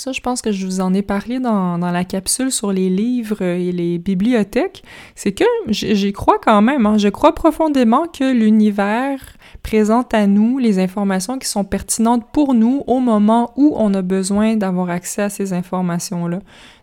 ça, 0.00 0.12
je 0.12 0.20
pense 0.20 0.40
que 0.40 0.50
je 0.50 0.64
vous 0.64 0.80
en 0.80 0.94
ai 0.94 1.02
parlé 1.02 1.40
dans, 1.40 1.76
la 1.76 2.04
capsule 2.04 2.50
sur 2.50 2.72
les 2.72 2.88
livres 2.88 3.42
et 3.42 3.70
les 3.70 3.98
bibliothèques. 3.98 4.82
C'est 5.14 5.32
que 5.32 5.44
j'y 5.68 6.12
crois 6.12 6.38
quand 6.42 6.62
même. 6.62 6.86
Hein. 6.86 6.96
Je 6.96 7.08
crois 7.08 7.34
profondément 7.34 8.06
que 8.06 8.32
l'univers 8.32 9.20
présente 9.62 10.14
à 10.14 10.26
nous 10.26 10.58
les 10.58 10.78
informations 10.78 11.38
qui 11.38 11.46
sont 11.46 11.64
pertinentes 11.64 12.24
pour 12.32 12.54
nous 12.54 12.82
au 12.86 12.98
moment 12.98 13.52
où 13.56 13.74
on 13.76 13.92
a 13.92 14.00
besoin 14.00 14.56
d'avoir 14.56 14.88
accès 14.88 15.22
à 15.22 15.28
ces 15.28 15.52
informations-là. 15.52 16.38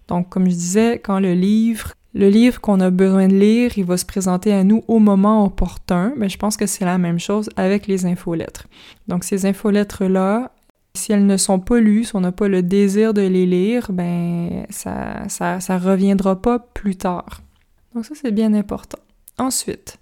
Donc, 0.08 0.30
comme 0.30 0.46
je 0.46 0.56
disais, 0.56 1.00
quand 1.00 1.20
le 1.20 1.34
livre, 1.34 1.94
le 2.14 2.30
livre 2.30 2.62
qu'on 2.62 2.80
a 2.82 2.92
besoin 2.92 3.28
de 3.28 3.36
lire, 3.36 3.72
il 3.78 3.84
va 3.86 3.98
se 3.98 4.06
présenter 4.06 4.54
à 4.54 4.64
nous 4.64 4.84
au 4.88 5.00
moment 5.00 5.44
opportun, 5.44 6.14
mais 6.18 6.30
je 6.30 6.38
pense 6.38 6.56
que 6.56 6.68
c'est 6.68 6.86
la 6.86 7.00
même 7.00 7.20
chose 7.20 7.50
avec 7.56 7.88
les 7.88 8.06
infolettres. 8.06 8.68
Donc, 9.08 9.24
ces 9.24 9.48
infolettres-là, 9.48 10.52
si 10.98 11.12
elles 11.12 11.25
ne 11.25 11.38
sont 11.38 11.60
pas 11.60 11.80
lues, 11.80 12.06
si 12.06 12.16
on 12.16 12.22
n'a 12.22 12.32
pas 12.32 12.48
le 12.48 12.62
désir 12.62 13.13
de 13.13 13.22
les 13.22 13.46
lire, 13.46 13.92
ben 13.92 14.66
ça, 14.70 15.27
ça, 15.30 15.77
reviendra 15.77 16.42
pas 16.42 16.60
plus 16.60 16.96
tard. 16.96 17.42
Donc 17.94 18.06
ça, 18.06 18.16
c'est 18.16 18.32
bien 18.32 18.54
important. 18.54 19.00
Ensuite, 19.38 20.00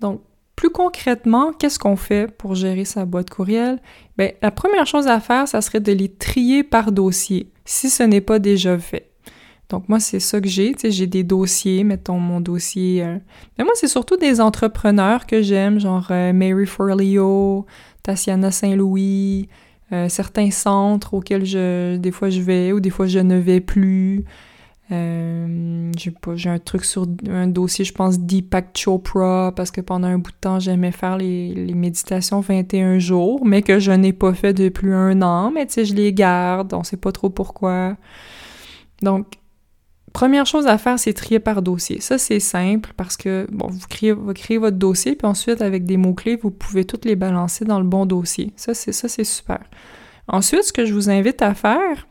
donc 0.00 0.20
plus 0.54 0.70
concrètement, 0.70 1.52
qu'est-ce 1.52 1.78
qu'on 1.78 1.96
fait 1.96 2.30
pour 2.34 2.54
gérer 2.54 2.86
sa 2.86 3.04
boîte 3.04 3.28
courriel? 3.28 3.80
Ben, 4.16 4.32
la 4.40 4.50
première 4.50 4.86
chose 4.86 5.06
à 5.06 5.20
faire, 5.20 5.46
ça 5.46 5.60
serait 5.60 5.80
de 5.80 5.92
les 5.92 6.08
trier 6.08 6.62
par 6.62 6.92
dossier, 6.92 7.50
si 7.66 7.90
ce 7.90 8.02
n'est 8.02 8.22
pas 8.22 8.38
déjà 8.38 8.78
fait. 8.78 9.10
Donc 9.68 9.88
moi, 9.88 9.98
c'est 9.98 10.20
ça 10.20 10.40
que 10.40 10.48
j'ai. 10.48 10.72
Tu 10.72 10.82
sais, 10.82 10.90
j'ai 10.90 11.06
des 11.06 11.24
dossiers, 11.24 11.82
mettons 11.82 12.18
mon 12.18 12.40
dossier. 12.40 13.02
Euh, 13.02 13.18
mais 13.58 13.64
moi, 13.64 13.72
c'est 13.74 13.88
surtout 13.88 14.16
des 14.16 14.40
entrepreneurs 14.40 15.26
que 15.26 15.42
j'aime, 15.42 15.80
genre 15.80 16.06
euh, 16.10 16.32
Mary 16.32 16.66
Forleo, 16.66 17.66
Tatiana 18.02 18.52
Saint-Louis, 18.52 19.48
euh, 19.92 20.08
certains 20.08 20.50
centres 20.50 21.14
auxquels 21.14 21.44
je, 21.44 21.96
des 21.96 22.10
fois 22.10 22.30
je 22.30 22.40
vais 22.40 22.72
ou 22.72 22.80
des 22.80 22.90
fois 22.90 23.06
je 23.06 23.18
ne 23.18 23.36
vais 23.36 23.60
plus. 23.60 24.24
Euh, 24.92 25.90
j'ai 25.96 26.12
pas, 26.12 26.36
j'ai 26.36 26.48
un 26.48 26.60
truc 26.60 26.84
sur 26.84 27.06
un 27.28 27.48
dossier, 27.48 27.84
je 27.84 27.92
pense 27.92 28.20
Deepak 28.20 28.76
Chopra, 28.76 29.52
parce 29.56 29.72
que 29.72 29.80
pendant 29.80 30.06
un 30.06 30.18
bout 30.18 30.30
de 30.30 30.36
temps, 30.40 30.60
j'aimais 30.60 30.92
faire 30.92 31.16
les, 31.16 31.52
les 31.54 31.74
méditations 31.74 32.40
21 32.40 33.00
jours, 33.00 33.44
mais 33.44 33.62
que 33.62 33.80
je 33.80 33.90
n'ai 33.90 34.12
pas 34.12 34.32
fait 34.32 34.52
depuis 34.52 34.92
un 34.92 35.22
an, 35.22 35.50
mais 35.50 35.66
tu 35.66 35.72
sais, 35.72 35.84
je 35.84 35.94
les 35.94 36.12
garde, 36.12 36.72
on 36.72 36.84
sait 36.84 36.96
pas 36.96 37.10
trop 37.10 37.30
pourquoi. 37.30 37.96
Donc, 39.02 39.26
première 40.16 40.46
chose 40.46 40.66
à 40.66 40.78
faire, 40.78 40.98
c'est 40.98 41.12
trier 41.12 41.40
par 41.40 41.60
dossier. 41.60 42.00
Ça, 42.00 42.16
c'est 42.16 42.40
simple 42.40 42.94
parce 42.96 43.18
que, 43.18 43.46
bon, 43.52 43.66
vous 43.68 43.86
créez, 43.86 44.56
votre 44.56 44.78
dossier, 44.78 45.14
puis 45.14 45.26
ensuite, 45.26 45.60
avec 45.60 45.84
des 45.84 45.98
mots-clés, 45.98 46.36
vous 46.36 46.50
pouvez 46.50 46.86
toutes 46.86 47.04
les 47.04 47.16
balancer 47.16 47.66
dans 47.66 47.78
le 47.78 47.84
bon 47.84 48.06
dossier. 48.06 48.50
Ça, 48.56 48.72
c'est, 48.72 48.92
ça, 48.92 49.08
c'est 49.08 49.24
super. 49.24 49.60
Ensuite, 50.26 50.62
ce 50.62 50.72
que 50.72 50.86
je 50.86 50.94
vous 50.94 51.10
invite 51.10 51.42
à 51.42 51.52
faire, 51.52 52.08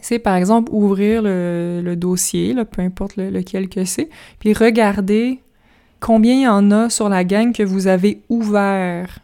c'est 0.00 0.18
par 0.18 0.34
exemple 0.34 0.72
ouvrir 0.74 1.22
le, 1.22 1.94
dossier, 1.94 2.56
peu 2.64 2.82
importe 2.82 3.14
lequel 3.14 3.68
que 3.68 3.84
c'est, 3.84 4.08
puis 4.40 4.52
regarder 4.52 5.38
combien 6.00 6.34
il 6.34 6.42
y 6.42 6.48
en 6.48 6.72
a 6.72 6.90
sur 6.90 7.08
la 7.08 7.22
gang 7.22 7.52
que 7.52 7.62
vous 7.62 7.86
avez 7.86 8.20
ouvert. 8.30 9.20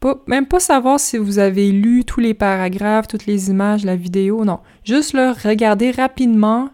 Pas, 0.00 0.18
même 0.26 0.46
pas 0.46 0.60
savoir 0.60 0.98
si 0.98 1.18
vous 1.18 1.38
avez 1.38 1.72
lu 1.72 2.04
tous 2.06 2.20
les 2.20 2.32
paragraphes, 2.32 3.06
toutes 3.06 3.26
les 3.26 3.50
images, 3.50 3.84
la 3.84 3.96
vidéo, 3.96 4.46
non. 4.46 4.60
Juste 4.82 5.12
là, 5.12 5.34
regarder 5.34 5.90
rapidement 5.90 6.70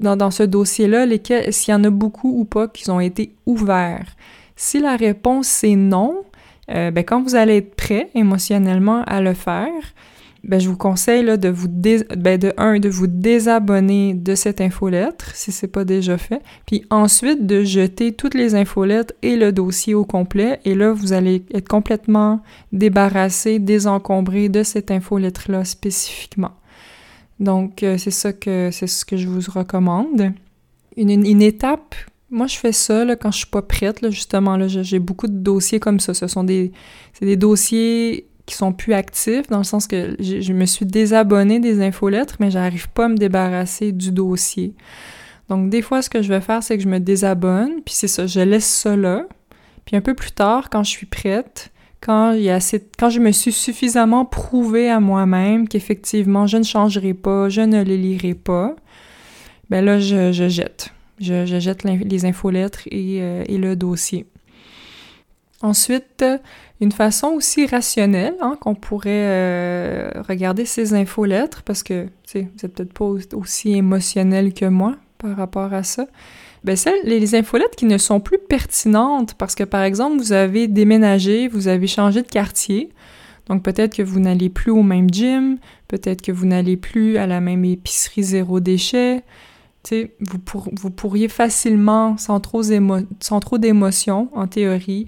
dans, 0.00 0.16
dans 0.16 0.30
ce 0.30 0.42
dossier-là 0.42 1.06
s'il 1.50 1.72
y 1.72 1.74
en 1.74 1.84
a 1.84 1.90
beaucoup 1.90 2.40
ou 2.40 2.44
pas 2.44 2.68
qui 2.68 2.88
ont 2.90 3.00
été 3.00 3.34
ouverts. 3.46 4.16
Si 4.56 4.80
la 4.80 4.96
réponse 4.96 5.46
c'est 5.46 5.76
non, 5.76 6.22
euh, 6.70 6.90
ben, 6.90 7.04
quand 7.04 7.22
vous 7.22 7.34
allez 7.34 7.58
être 7.58 7.74
prêt 7.74 8.10
émotionnellement 8.14 9.02
à 9.04 9.20
le 9.20 9.34
faire, 9.34 9.70
ben, 10.44 10.60
je 10.60 10.68
vous 10.68 10.76
conseille 10.76 11.24
là, 11.24 11.36
de 11.36 11.48
vous 11.48 11.68
ben, 11.68 12.38
de 12.38 12.52
un 12.56 12.78
de 12.78 12.88
vous 12.88 13.06
désabonner 13.06 14.14
de 14.14 14.34
cette 14.34 14.60
infolettre 14.60 15.34
si 15.34 15.50
c'est 15.50 15.66
pas 15.66 15.84
déjà 15.84 16.18
fait, 16.18 16.40
puis 16.66 16.84
ensuite 16.90 17.46
de 17.46 17.64
jeter 17.64 18.12
toutes 18.12 18.34
les 18.34 18.54
infolettres 18.54 19.12
et 19.22 19.36
le 19.36 19.52
dossier 19.52 19.94
au 19.94 20.04
complet 20.04 20.60
et 20.64 20.74
là 20.74 20.92
vous 20.92 21.12
allez 21.12 21.44
être 21.52 21.68
complètement 21.68 22.42
débarrassé, 22.72 23.58
désencombré 23.58 24.48
de 24.48 24.62
cette 24.62 24.90
infolettre 24.90 25.50
là 25.50 25.64
spécifiquement. 25.64 26.52
Donc 27.40 27.82
euh, 27.82 27.98
c'est 27.98 28.10
ça 28.10 28.32
que 28.32 28.70
c'est 28.72 28.86
ce 28.86 29.04
que 29.04 29.16
je 29.16 29.28
vous 29.28 29.40
recommande. 29.50 30.32
Une, 30.96 31.42
étape 31.42 31.94
moi, 32.30 32.46
je 32.46 32.56
fais 32.56 32.72
ça 32.72 33.04
quand 33.16 33.30
je 33.30 33.38
suis 33.38 33.46
pas 33.46 33.62
prête, 33.62 34.00
là, 34.00 34.10
justement. 34.10 34.56
Là, 34.56 34.66
j'ai 34.66 34.98
beaucoup 34.98 35.28
de 35.28 35.38
dossiers 35.38 35.78
comme 35.78 36.00
ça. 36.00 36.12
Ce 36.12 36.26
sont 36.26 36.42
des, 36.42 36.72
des 37.20 37.36
dossiers 37.36 38.26
qui 38.46 38.54
sont 38.54 38.72
plus 38.72 38.94
actifs, 38.94 39.48
dans 39.48 39.58
le 39.58 39.64
sens 39.64 39.86
que 39.86 40.16
je 40.20 40.52
me 40.52 40.66
suis 40.66 40.86
désabonnée 40.86 41.60
des 41.60 41.82
infolettres, 41.82 42.36
mais 42.40 42.50
j'arrive 42.50 42.88
pas 42.90 43.06
à 43.06 43.08
me 43.08 43.16
débarrasser 43.16 43.92
du 43.92 44.12
dossier. 44.12 44.74
Donc, 45.48 45.70
des 45.70 45.82
fois, 45.82 46.02
ce 46.02 46.10
que 46.10 46.22
je 46.22 46.28
vais 46.28 46.40
faire, 46.40 46.62
c'est 46.62 46.76
que 46.76 46.82
je 46.82 46.88
me 46.88 46.98
désabonne, 46.98 47.82
puis 47.84 47.94
c'est 47.94 48.08
ça, 48.08 48.26
je 48.26 48.40
laisse 48.40 48.66
ça 48.66 48.96
là. 48.96 49.26
Puis 49.84 49.96
un 49.96 50.00
peu 50.00 50.14
plus 50.14 50.32
tard, 50.32 50.68
quand 50.70 50.82
je 50.82 50.90
suis 50.90 51.06
prête, 51.06 51.72
quand, 52.00 52.32
il 52.32 52.42
y 52.42 52.50
a 52.50 52.58
quand 52.98 53.10
je 53.10 53.20
me 53.20 53.32
suis 53.32 53.52
suffisamment 53.52 54.24
prouvé 54.24 54.90
à 54.90 55.00
moi-même 55.00 55.68
qu'effectivement, 55.68 56.46
je 56.46 56.58
ne 56.58 56.62
changerai 56.62 57.14
pas, 57.14 57.48
je 57.48 57.62
ne 57.62 57.82
les 57.82 57.96
lirai 57.96 58.34
pas, 58.34 58.76
ben 59.70 59.84
là, 59.84 59.98
je, 59.98 60.32
je 60.32 60.48
jette. 60.48 60.92
Je, 61.18 61.46
je 61.46 61.58
jette 61.58 61.84
les 61.84 62.26
infolettres 62.26 62.82
et, 62.90 63.22
euh, 63.22 63.42
et 63.48 63.56
le 63.56 63.74
dossier. 63.74 64.26
Ensuite, 65.62 66.24
une 66.80 66.92
façon 66.92 67.28
aussi 67.28 67.66
rationnelle 67.66 68.34
hein, 68.40 68.58
qu'on 68.60 68.74
pourrait 68.74 69.10
euh, 69.10 70.10
regarder 70.28 70.66
ces 70.66 70.92
infolettres, 70.92 71.62
parce 71.62 71.82
que 71.82 72.08
vous 72.34 72.40
n'êtes 72.40 72.74
peut-être 72.74 72.92
pas 72.92 73.06
aussi 73.34 73.72
émotionnel 73.72 74.52
que 74.52 74.66
moi 74.66 74.96
par 75.18 75.36
rapport 75.36 75.72
à 75.72 75.82
ça. 75.82 76.06
Ben 76.66 76.74
celles, 76.74 76.98
les 77.04 77.36
infolettres 77.36 77.76
qui 77.76 77.84
ne 77.84 77.96
sont 77.96 78.18
plus 78.18 78.38
pertinentes, 78.38 79.34
parce 79.34 79.54
que 79.54 79.62
par 79.62 79.84
exemple, 79.84 80.18
vous 80.18 80.32
avez 80.32 80.66
déménagé, 80.66 81.46
vous 81.46 81.68
avez 81.68 81.86
changé 81.86 82.22
de 82.22 82.26
quartier, 82.26 82.90
donc 83.46 83.62
peut-être 83.62 83.94
que 83.94 84.02
vous 84.02 84.18
n'allez 84.18 84.48
plus 84.48 84.72
au 84.72 84.82
même 84.82 85.08
gym, 85.08 85.58
peut-être 85.86 86.22
que 86.22 86.32
vous 86.32 86.44
n'allez 86.44 86.76
plus 86.76 87.18
à 87.18 87.28
la 87.28 87.40
même 87.40 87.64
épicerie 87.64 88.24
zéro 88.24 88.58
déchet. 88.58 89.22
Vous, 89.92 90.40
vous 90.72 90.90
pourriez 90.90 91.28
facilement, 91.28 92.16
sans 92.18 92.40
trop, 92.40 92.64
sans 93.20 93.38
trop 93.38 93.58
d'émotion, 93.58 94.28
en 94.34 94.48
théorie, 94.48 95.06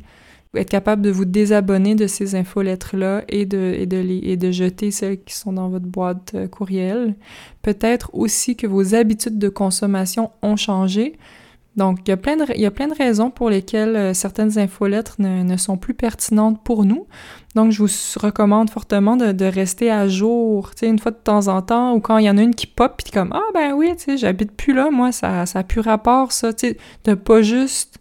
être 0.54 0.70
capable 0.70 1.02
de 1.02 1.10
vous 1.10 1.24
désabonner 1.24 1.96
de 1.96 2.06
ces 2.06 2.36
infolettres-là 2.36 3.24
et 3.28 3.46
de, 3.46 3.74
et, 3.76 3.86
de 3.86 3.96
et 3.98 4.36
de 4.36 4.50
jeter 4.52 4.92
celles 4.92 5.20
qui 5.24 5.34
sont 5.34 5.54
dans 5.54 5.68
votre 5.68 5.86
boîte 5.86 6.32
euh, 6.36 6.46
courriel. 6.46 7.16
Peut-être 7.62 8.10
aussi 8.12 8.54
que 8.54 8.68
vos 8.68 8.94
habitudes 8.94 9.38
de 9.40 9.48
consommation 9.48 10.30
ont 10.42 10.56
changé. 10.56 11.18
Donc, 11.78 12.00
il 12.04 12.10
y 12.10 12.12
a 12.12 12.16
plein 12.16 12.36
de, 12.36 12.44
il 12.56 12.60
y 12.60 12.66
a 12.66 12.72
plein 12.72 12.88
de 12.88 12.94
raisons 12.94 13.30
pour 13.30 13.50
lesquelles 13.50 13.94
euh, 13.94 14.12
certaines 14.12 14.58
infolettres 14.58 15.14
ne, 15.20 15.44
ne, 15.44 15.56
sont 15.56 15.76
plus 15.76 15.94
pertinentes 15.94 16.60
pour 16.64 16.84
nous. 16.84 17.06
Donc, 17.54 17.70
je 17.70 17.80
vous 17.80 17.88
recommande 18.20 18.68
fortement 18.68 19.16
de, 19.16 19.30
de 19.30 19.44
rester 19.44 19.88
à 19.88 20.08
jour, 20.08 20.74
tu 20.74 20.80
sais, 20.80 20.86
une 20.88 20.98
fois 20.98 21.12
de 21.12 21.18
temps 21.22 21.46
en 21.46 21.62
temps, 21.62 21.94
ou 21.94 22.00
quand 22.00 22.18
il 22.18 22.24
y 22.24 22.30
en 22.30 22.36
a 22.36 22.42
une 22.42 22.56
qui 22.56 22.66
pop, 22.66 23.00
puis 23.00 23.12
comme, 23.12 23.32
ah 23.32 23.44
ben 23.54 23.74
oui, 23.74 23.92
tu 23.96 24.04
sais, 24.04 24.16
j'habite 24.16 24.50
plus 24.50 24.74
là, 24.74 24.90
moi, 24.90 25.12
ça, 25.12 25.46
ça 25.46 25.60
a 25.60 25.62
plus 25.62 25.80
rapport, 25.80 26.32
ça, 26.32 26.52
tu 26.52 26.66
sais, 26.66 26.76
de 27.04 27.14
pas 27.14 27.42
juste 27.42 27.98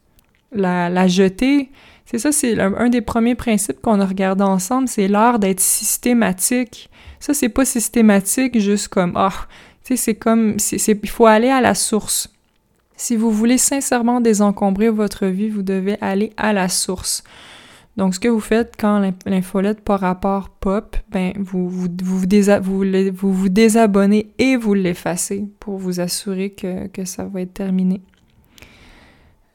la, 0.52 0.90
la 0.90 1.08
jeter, 1.08 1.70
c'est 2.10 2.18
ça, 2.18 2.32
c'est 2.32 2.60
un, 2.60 2.90
des 2.90 3.02
premiers 3.02 3.36
principes 3.36 3.80
qu'on 3.82 4.00
a 4.00 4.06
regardé 4.06 4.44
ensemble, 4.44 4.88
c'est 4.88 5.08
l'art 5.08 5.38
d'être 5.38 5.60
systématique. 5.60 6.90
Ça, 7.20 7.36
c'est 7.36 7.50
pas 7.50 7.66
systématique 7.66 8.60
juste 8.60 8.88
comme, 8.88 9.12
ah, 9.16 9.34
tu 9.84 9.96
sais, 9.96 10.04
c'est 10.04 10.16
comme, 10.16 10.58
il 10.72 11.10
faut 11.10 11.28
aller 11.28 11.50
à 11.50 11.62
la 11.62 11.76
source. 11.76 12.30
Si 12.98 13.16
vous 13.16 13.32
voulez 13.32 13.60
sincèrement 13.60 14.20
désencombrer 14.22 14.90
votre 14.90 15.28
vie, 15.28 15.50
vous 15.50 15.62
devez 15.62 15.98
aller 16.02 16.34
à 16.36 16.52
la 16.52 16.68
source. 16.68 17.24
Donc, 17.96 18.16
ce 18.16 18.20
que 18.20 18.28
vous 18.28 18.40
faites 18.40 18.74
quand 18.78 19.12
l'infolette 19.26 19.82
par 19.82 20.00
rapport 20.00 20.50
pop, 20.50 20.98
ben, 21.12 21.34
vous 21.38 21.70
vous, 21.70 21.88
vous, 21.98 22.26
désabonnez 23.50 24.32
et 24.38 24.56
vous 24.56 24.74
l'effacez 24.74 25.46
pour 25.60 25.78
vous 25.78 26.00
assurer 26.00 26.52
que, 26.52 26.88
que 26.88 27.06
ça 27.06 27.26
va 27.26 27.42
être 27.42 27.54
terminé. 27.54 28.02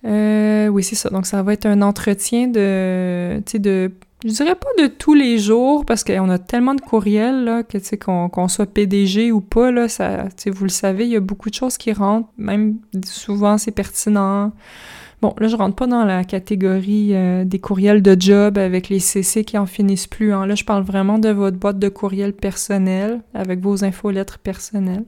Euh, 0.04 0.68
oui, 0.68 0.82
c'est 0.82 0.96
ça. 0.96 1.10
Donc, 1.10 1.26
ça 1.26 1.42
va 1.42 1.52
être 1.52 1.66
un 1.66 1.82
entretien 1.82 2.48
de, 2.48 3.42
de, 3.54 3.92
je 4.24 4.30
dirais 4.30 4.54
pas 4.54 4.68
de 4.82 4.86
tous 4.86 5.14
les 5.14 5.38
jours, 5.38 5.84
parce 5.84 6.04
qu'on 6.04 6.30
a 6.30 6.38
tellement 6.38 6.74
de 6.74 6.80
courriels, 6.80 7.44
là, 7.44 7.62
que, 7.62 7.78
qu'on 8.28 8.48
soit 8.48 8.66
PDG 8.66 9.32
ou 9.32 9.40
pas, 9.40 9.70
là, 9.70 9.88
ça, 9.88 10.28
vous 10.46 10.64
le 10.64 10.70
savez, 10.70 11.04
il 11.04 11.10
y 11.10 11.16
a 11.16 11.20
beaucoup 11.20 11.50
de 11.50 11.54
choses 11.54 11.76
qui 11.76 11.92
rentrent, 11.92 12.28
même 12.38 12.76
souvent, 13.04 13.58
c'est 13.58 13.72
pertinent. 13.72 14.52
Bon, 15.20 15.34
là, 15.38 15.46
je 15.46 15.54
rentre 15.54 15.76
pas 15.76 15.86
dans 15.86 16.04
la 16.04 16.24
catégorie 16.24 17.14
euh, 17.14 17.44
des 17.44 17.60
courriels 17.60 18.02
de 18.02 18.16
job 18.18 18.58
avec 18.58 18.88
les 18.88 18.98
CC 18.98 19.44
qui 19.44 19.56
en 19.56 19.66
finissent 19.66 20.08
plus. 20.08 20.32
Hein. 20.32 20.46
Là, 20.46 20.56
je 20.56 20.64
parle 20.64 20.82
vraiment 20.82 21.18
de 21.20 21.28
votre 21.28 21.56
boîte 21.56 21.78
de 21.78 21.88
courriel 21.88 22.32
personnel 22.32 23.22
avec 23.32 23.60
vos 23.60 23.84
infolettres 23.84 24.40
personnelles. 24.40 25.04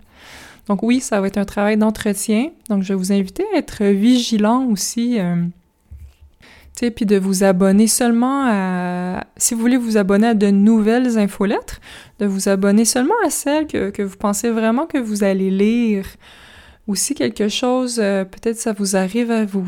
Donc 0.68 0.84
oui, 0.84 1.00
ça 1.00 1.20
va 1.20 1.26
être 1.26 1.36
un 1.36 1.44
travail 1.44 1.76
d'entretien. 1.76 2.50
Donc 2.70 2.84
je 2.84 2.88
vais 2.88 2.94
vous 2.94 3.12
inviter 3.12 3.44
à 3.54 3.58
être 3.58 3.84
vigilant 3.84 4.66
aussi. 4.66 5.18
Euh, 5.18 5.34
puis 6.74 7.06
de 7.06 7.16
vous 7.16 7.44
abonner 7.44 7.86
seulement 7.86 8.44
à... 8.46 9.24
Si 9.36 9.54
vous 9.54 9.60
voulez 9.60 9.76
vous 9.76 9.96
abonner 9.96 10.28
à 10.28 10.34
de 10.34 10.48
nouvelles 10.48 11.18
infolettres, 11.18 11.80
de 12.18 12.26
vous 12.26 12.48
abonner 12.48 12.84
seulement 12.84 13.14
à 13.24 13.30
celles 13.30 13.66
que, 13.66 13.90
que 13.90 14.02
vous 14.02 14.16
pensez 14.16 14.50
vraiment 14.50 14.86
que 14.86 14.98
vous 14.98 15.24
allez 15.24 15.50
lire 15.50 16.04
aussi 16.86 17.14
quelque 17.14 17.48
chose, 17.48 17.98
euh, 17.98 18.24
peut-être 18.24 18.58
ça 18.58 18.72
vous 18.72 18.94
arrive 18.94 19.30
à 19.30 19.46
vous, 19.46 19.64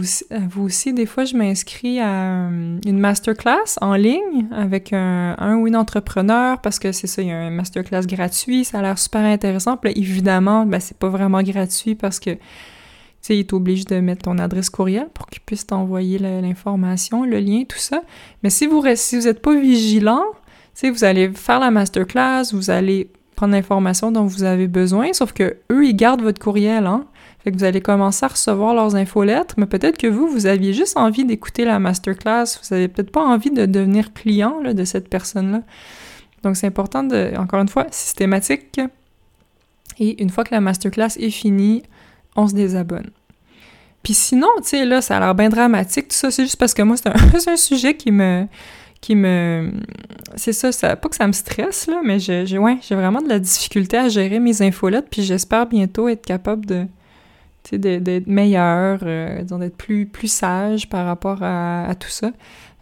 vous 0.51 0.63
aussi. 0.65 0.93
Des 0.93 1.07
fois, 1.07 1.25
je 1.25 1.35
m'inscris 1.35 1.99
à 1.99 2.49
euh, 2.49 2.79
une 2.85 2.99
masterclass 2.99 3.79
en 3.81 3.95
ligne 3.95 4.47
avec 4.53 4.93
un, 4.93 5.35
un 5.39 5.57
ou 5.57 5.67
une 5.67 5.77
entrepreneur 5.77 6.61
parce 6.61 6.79
que 6.79 6.93
c'est 6.93 7.07
ça, 7.07 7.23
il 7.23 7.29
y 7.29 7.33
a 7.33 7.39
un 7.39 7.51
masterclass 7.51 8.03
gratuit, 8.07 8.65
ça 8.65 8.81
a 8.81 8.83
l'air 8.83 8.99
super 8.99 9.23
intéressant. 9.23 9.79
Puis 9.79 9.93
évidemment, 9.97 10.67
ben, 10.67 10.79
c'est 10.79 10.99
pas 10.99 11.09
vraiment 11.09 11.43
gratuit 11.43 11.95
parce 11.95 12.21
que 12.21 12.37
sais, 13.26 13.37
il 13.37 13.40
est 13.40 13.52
obligé 13.52 13.85
de 13.85 14.00
mettre 14.00 14.23
ton 14.23 14.38
adresse 14.38 14.71
courriel 14.71 15.09
pour 15.14 15.26
qu'il 15.26 15.40
puisse 15.42 15.66
t'envoyer 15.66 16.18
l'information, 16.18 17.25
le 17.25 17.38
lien, 17.38 17.64
tout 17.68 17.78
ça. 17.78 18.02
Mais 18.42 18.50
si 18.50 18.66
vous 18.66 18.83
si 18.95 19.16
vous 19.16 19.28
êtes 19.28 19.42
pas 19.42 19.54
vigilant, 19.54 20.25
vous 20.83 21.04
allez 21.04 21.30
faire 21.30 21.61
la 21.61 21.71
masterclass, 21.71 22.52
vous 22.52 22.71
allez 22.71 23.11
prendre 23.35 23.52
l'information 23.52 24.11
dont 24.11 24.25
vous 24.25 24.45
avez 24.45 24.66
besoin, 24.66 25.12
sauf 25.12 25.33
que 25.33 25.59
eux, 25.71 25.85
ils 25.87 25.95
gardent 25.95 26.23
votre 26.23 26.40
courriel, 26.40 26.87
hein. 26.87 27.04
Fait 27.45 27.52
que 27.52 27.59
vous 27.59 27.64
allez 27.64 27.80
commencer 27.80 28.25
à 28.25 28.28
recevoir 28.28 28.75
leurs 28.75 28.97
infolettres, 28.97 29.54
mais 29.56 29.66
peut-être 29.66 29.99
que 29.99 30.09
vous, 30.09 30.26
vous 30.26 30.47
aviez 30.47 30.73
juste 30.73 30.97
envie 30.97 31.25
d'écouter 31.25 31.64
la 31.64 31.78
masterclass, 31.78 32.59
vous 32.61 32.75
avez 32.75 32.88
peut-être 32.88 33.12
pas 33.12 33.23
envie 33.23 33.50
de 33.50 33.66
devenir 33.66 34.12
client 34.12 34.62
de 34.62 34.85
cette 34.85 35.09
personne-là. 35.09 35.62
Donc 36.42 36.56
c'est 36.56 36.66
important 36.66 37.04
de, 37.04 37.33
encore 37.37 37.61
une 37.61 37.68
fois, 37.68 37.87
systématique. 37.90 38.80
Et 39.99 40.21
une 40.21 40.30
fois 40.30 40.42
que 40.42 40.54
la 40.54 40.61
masterclass 40.61 41.16
est 41.18 41.30
finie, 41.30 41.83
on 42.37 42.49
se 42.49 42.55
désabonne. 42.55 43.11
Puis 44.02 44.14
sinon, 44.14 44.49
tu 44.59 44.69
sais, 44.69 44.85
là, 44.85 45.00
ça 45.00 45.16
a 45.16 45.21
l'air 45.21 45.35
bien 45.35 45.49
dramatique, 45.49 46.09
tout 46.09 46.16
ça, 46.16 46.31
c'est 46.31 46.45
juste 46.45 46.59
parce 46.59 46.75
que 46.75 46.83
moi, 46.83 46.97
c'est 46.97 47.09
un, 47.09 47.57
sujet 47.57 47.95
qui 47.95 48.12
me 48.12 48.47
qui 49.00 49.14
me 49.14 49.73
c'est 50.37 50.52
ça, 50.52 50.73
ça 50.73 50.97
pas 50.97 51.09
que 51.09 51.16
ça 51.16 51.26
me 51.26 51.33
stresse 51.33 51.87
là 51.87 52.00
mais 52.02 52.19
j'ai 52.19 52.47
vraiment 52.93 53.21
de 53.21 53.28
la 53.28 53.38
difficulté 53.38 53.99
à 53.99 54.09
gérer 54.09 54.40
mes 54.40 54.62
infolettes 54.62 55.09
puis 55.11 55.23
j'espère 55.23 55.66
bientôt 55.66 56.09
être 56.09 56.25
capable 56.25 56.64
de 56.64 56.87
d'être 57.73 58.26
meilleur, 58.26 59.00
euh, 59.02 59.43
d'être 59.43 59.76
plus, 59.76 60.07
plus 60.07 60.28
sage 60.28 60.88
par 60.88 61.07
rapport 61.07 61.43
à, 61.43 61.95
tout 61.99 62.09
ça. 62.09 62.31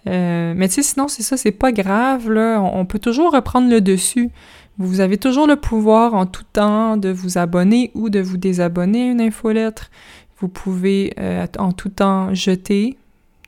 Euh, 0.07 0.53
mais 0.57 0.69
tu 0.69 0.75
sais, 0.75 0.83
sinon, 0.83 1.09
c'est 1.09 1.23
ça, 1.23 1.37
c'est 1.37 1.53
pas 1.53 1.73
grave, 1.73 2.31
là. 2.31 2.61
On, 2.61 2.85
peut 2.85 2.99
toujours 2.99 3.33
reprendre 3.33 3.71
le 3.71 3.81
dessus. 3.81 4.31
Vous 4.79 5.01
avez 5.01 5.19
toujours 5.19 5.47
le 5.47 5.57
pouvoir 5.57 6.15
en 6.15 6.27
tout 6.27 6.43
temps 6.53 6.97
de 6.97 7.09
vous 7.09 7.39
abonner 7.39 7.91
ou 7.95 8.11
de 8.11 8.21
vous 8.21 8.37
désabonner 8.37 9.09
à 9.09 9.13
une 9.13 9.21
infolettre. 9.21 9.91
Vous 10.39 10.49
pouvez 10.49 11.15
euh, 11.19 11.47
en 11.59 11.73
tout 11.73 11.91
temps 11.91 12.35
jeter 12.35 12.97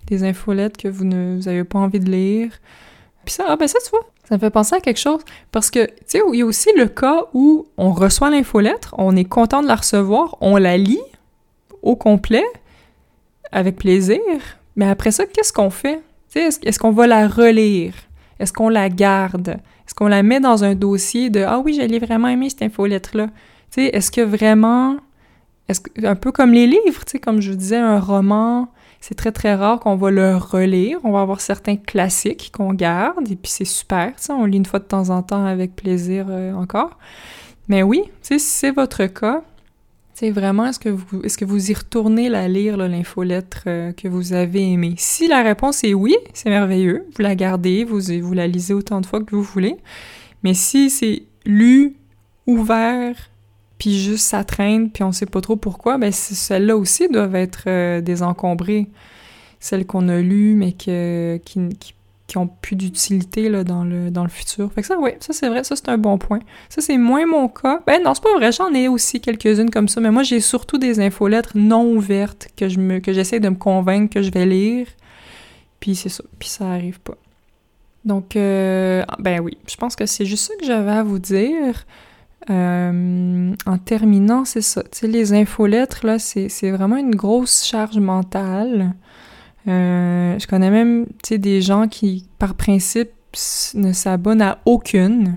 des 0.07 0.23
infolettes 0.23 0.77
que 0.77 0.89
vous 0.89 1.05
n'avez 1.05 1.65
pas 1.65 1.81
envie 1.81 1.99
de 1.99 2.11
lire. 2.11 2.53
Puis 3.25 3.35
ça, 3.35 3.45
ah 3.49 3.57
ben 3.57 3.67
ça, 3.67 3.79
tu 3.85 3.91
vois, 3.91 4.07
ça 4.29 4.37
me 4.37 4.41
fait 4.41 4.51
penser 4.51 4.77
à 4.77 4.81
quelque 4.81 5.01
chose. 5.01 5.21
Parce 5.51 5.71
que, 5.71 5.87
tu 5.87 5.93
sais, 6.07 6.21
il 6.33 6.39
y 6.39 6.43
a 6.43 6.47
aussi 6.47 6.71
le 6.77 6.87
cas 6.87 7.25
où 7.35 7.67
on 7.77 7.91
reçoit 7.91 8.31
l'infolettre, 8.31 8.95
on 8.99 9.17
est 9.17 9.25
content 9.25 9.63
de 9.63 9.67
la 9.67 9.75
recevoir, 9.75 10.37
on 10.41 10.57
la 10.57 10.77
lit, 10.77 11.01
au 11.83 11.97
complet, 11.97 12.45
avec 13.51 13.77
plaisir, 13.77 14.21
mais 14.77 14.89
après 14.89 15.11
ça, 15.11 15.27
qu'est-ce 15.27 15.53
qu'on 15.53 15.71
fait? 15.71 16.03
Est-ce 16.35 16.79
qu'on 16.79 16.93
va 16.93 17.07
la 17.07 17.27
relire? 17.27 17.95
Est-ce 18.39 18.53
qu'on 18.53 18.69
la 18.69 18.89
garde? 18.91 19.57
Est-ce 19.87 19.95
qu'on 19.95 20.09
la 20.09 20.23
met 20.23 20.41
dans 20.41 20.65
un 20.65 20.75
dossier 20.75 21.31
de 21.31 21.41
Ah 21.41 21.61
oui, 21.65 21.75
j'allais 21.75 21.99
vraiment 21.99 22.29
aimé 22.29 22.51
cette 22.51 22.63
infolettre-là? 22.63 23.29
Est-ce 23.77 24.11
que 24.11 24.21
vraiment. 24.21 24.97
Est-ce 25.69 25.81
que, 25.81 26.07
un 26.07 26.15
peu 26.15 26.33
comme 26.33 26.53
les 26.53 26.67
livres, 26.67 27.03
comme 27.23 27.41
je 27.41 27.51
vous 27.51 27.57
disais, 27.57 27.77
un 27.77 28.01
roman, 28.01 28.69
c'est 29.01 29.15
très 29.15 29.33
très 29.33 29.55
rare 29.55 29.81
qu'on 29.81 29.97
va 29.97 30.11
le 30.11 30.37
relire. 30.37 30.99
On 31.05 31.13
va 31.13 31.21
avoir 31.21 31.41
certains 31.41 31.77
classiques 31.77 32.51
qu'on 32.53 32.73
garde, 32.73 33.31
et 33.31 33.37
puis 33.37 33.51
c'est 33.51 33.65
super, 33.65 34.13
on 34.31 34.45
lit 34.45 34.59
une 34.59 34.67
fois 34.67 34.79
de 34.79 34.85
temps 34.85 35.11
en 35.11 35.23
temps 35.23 35.45
avec 35.45 35.77
plaisir 35.77 36.27
euh, 36.29 36.53
encore. 36.55 36.99
Mais 37.69 37.83
oui, 37.83 38.03
si 38.23 38.39
c'est 38.39 38.71
votre 38.71 39.07
cas, 39.07 39.43
c'est 40.19 40.31
vraiment, 40.31 40.65
est-ce 40.65 40.79
que 40.79 40.89
vous 40.89 41.21
est-ce 41.25 41.37
que 41.37 41.45
vous 41.45 41.71
y 41.71 41.75
retournez 41.75 42.31
la 42.31 42.49
lire, 42.49 42.79
l'infolettre 42.79 43.65
euh, 43.67 43.93
que 43.93 44.09
vous 44.09 44.33
avez 44.33 44.73
aimée? 44.73 44.95
Si 44.97 45.29
la 45.29 45.43
réponse 45.43 45.85
est 45.85 45.93
oui, 45.93 46.17
c'est 46.33 46.49
merveilleux. 46.49 47.07
Vous 47.15 47.23
la 47.23 47.35
gardez, 47.35 47.85
vous, 47.85 48.01
vous 48.23 48.33
la 48.33 48.47
lisez 48.47 48.73
autant 48.73 49.03
de 49.03 49.07
fois 49.07 49.23
que 49.23 49.37
vous 49.37 49.43
voulez. 49.43 49.77
Mais 50.43 50.55
si 50.55 50.89
c'est 50.89 51.25
lu, 51.45 51.97
ouvert, 52.47 53.15
puis 53.77 54.01
juste 54.01 54.25
ça 54.25 54.43
traîne, 54.43 54.91
puis 54.91 55.05
on 55.05 55.13
sait 55.13 55.27
pas 55.27 55.43
trop 55.43 55.57
pourquoi, 55.57 55.99
ben 55.99 56.11
celles-là 56.11 56.79
aussi 56.79 57.09
doivent 57.09 57.37
être 57.37 57.65
euh, 57.67 58.01
désencombrées. 58.01 58.89
Celles 59.61 59.85
qu'on 59.85 60.09
a 60.09 60.21
lues, 60.23 60.55
mais 60.55 60.73
que, 60.73 61.39
qui 61.45 61.95
qui 62.27 62.39
ont 62.39 62.49
plus 62.49 62.75
d'utilité 62.75 63.49
là, 63.49 63.63
dans, 63.63 63.85
le, 63.85 64.11
dans 64.11 64.25
le 64.25 64.29
futur. 64.29 64.73
Fait 64.73 64.81
que 64.81 64.87
ça, 64.87 64.99
oui, 64.99 65.13
ça 65.21 65.33
c'est 65.33 65.49
vrai, 65.49 65.63
ça 65.65 65.77
c'est 65.77 65.89
un 65.89 65.99
bon 65.99 66.19
point. 66.19 66.41
Ça 66.69 66.81
c'est 66.81 66.99
moins 66.99 67.27
mon 67.27 67.49
cas. 67.49 67.81
Ben 67.87 68.03
non, 68.03 68.15
c'est 68.15 68.23
pas 68.23 68.35
vrai, 68.35 68.51
j'en 68.53 68.73
ai 68.75 68.89
aussi 68.89 69.21
quelques-unes 69.21 69.71
comme 69.71 69.89
ça, 69.89 70.01
mais 70.01 70.11
moi 70.11 70.23
j'ai 70.23 70.41
surtout 70.41 70.79
des 70.79 71.01
infolettres 71.01 71.53
non 71.55 71.85
ouvertes 71.93 72.49
que 72.57 72.69
je 72.69 72.79
me 72.79 72.99
que 72.99 73.13
j'essaie 73.13 73.41
de 73.41 73.49
me 73.49 73.57
convaincre 73.57 74.15
que 74.15 74.23
je 74.23 74.31
vais 74.31 74.47
lire. 74.47 74.89
Puis 75.81 75.95
c'est 75.95 76.09
ça, 76.09 76.25
puis 76.39 76.49
ça 76.49 76.69
arrive 76.71 77.01
pas. 77.01 77.17
Donc, 78.07 78.37
euh, 78.37 79.05
ben 79.19 79.41
oui, 79.41 79.59
je 79.69 79.77
pense 79.77 79.97
que 79.97 80.07
c'est 80.07 80.25
juste 80.25 80.47
ça 80.47 80.55
que 80.59 80.65
j'avais 80.65 80.93
à 80.93 81.03
vous 81.03 81.19
dire. 81.19 81.85
Euh, 82.49 83.53
en 83.67 83.79
terminant, 83.79 84.45
c'est 84.45 84.61
ça. 84.61 84.85
Tu 84.85 84.91
sais, 84.93 85.07
les 85.09 85.33
infolettres, 85.33 86.07
là, 86.07 86.21
c'est 86.21 86.71
vraiment 86.71 86.97
une 86.97 87.17
grosse 87.17 87.65
charge 87.65 87.99
mentale. 87.99 88.95
Euh, 89.69 90.39
je 90.39 90.47
connais 90.47 90.71
même 90.71 91.07
des 91.31 91.61
gens 91.61 91.89
qui, 91.89 92.27
par 92.39 92.55
principe, 92.55 93.11
ne 93.75 93.93
s'abonnent 93.93 94.43
à 94.43 94.59
aucune. 94.65 95.37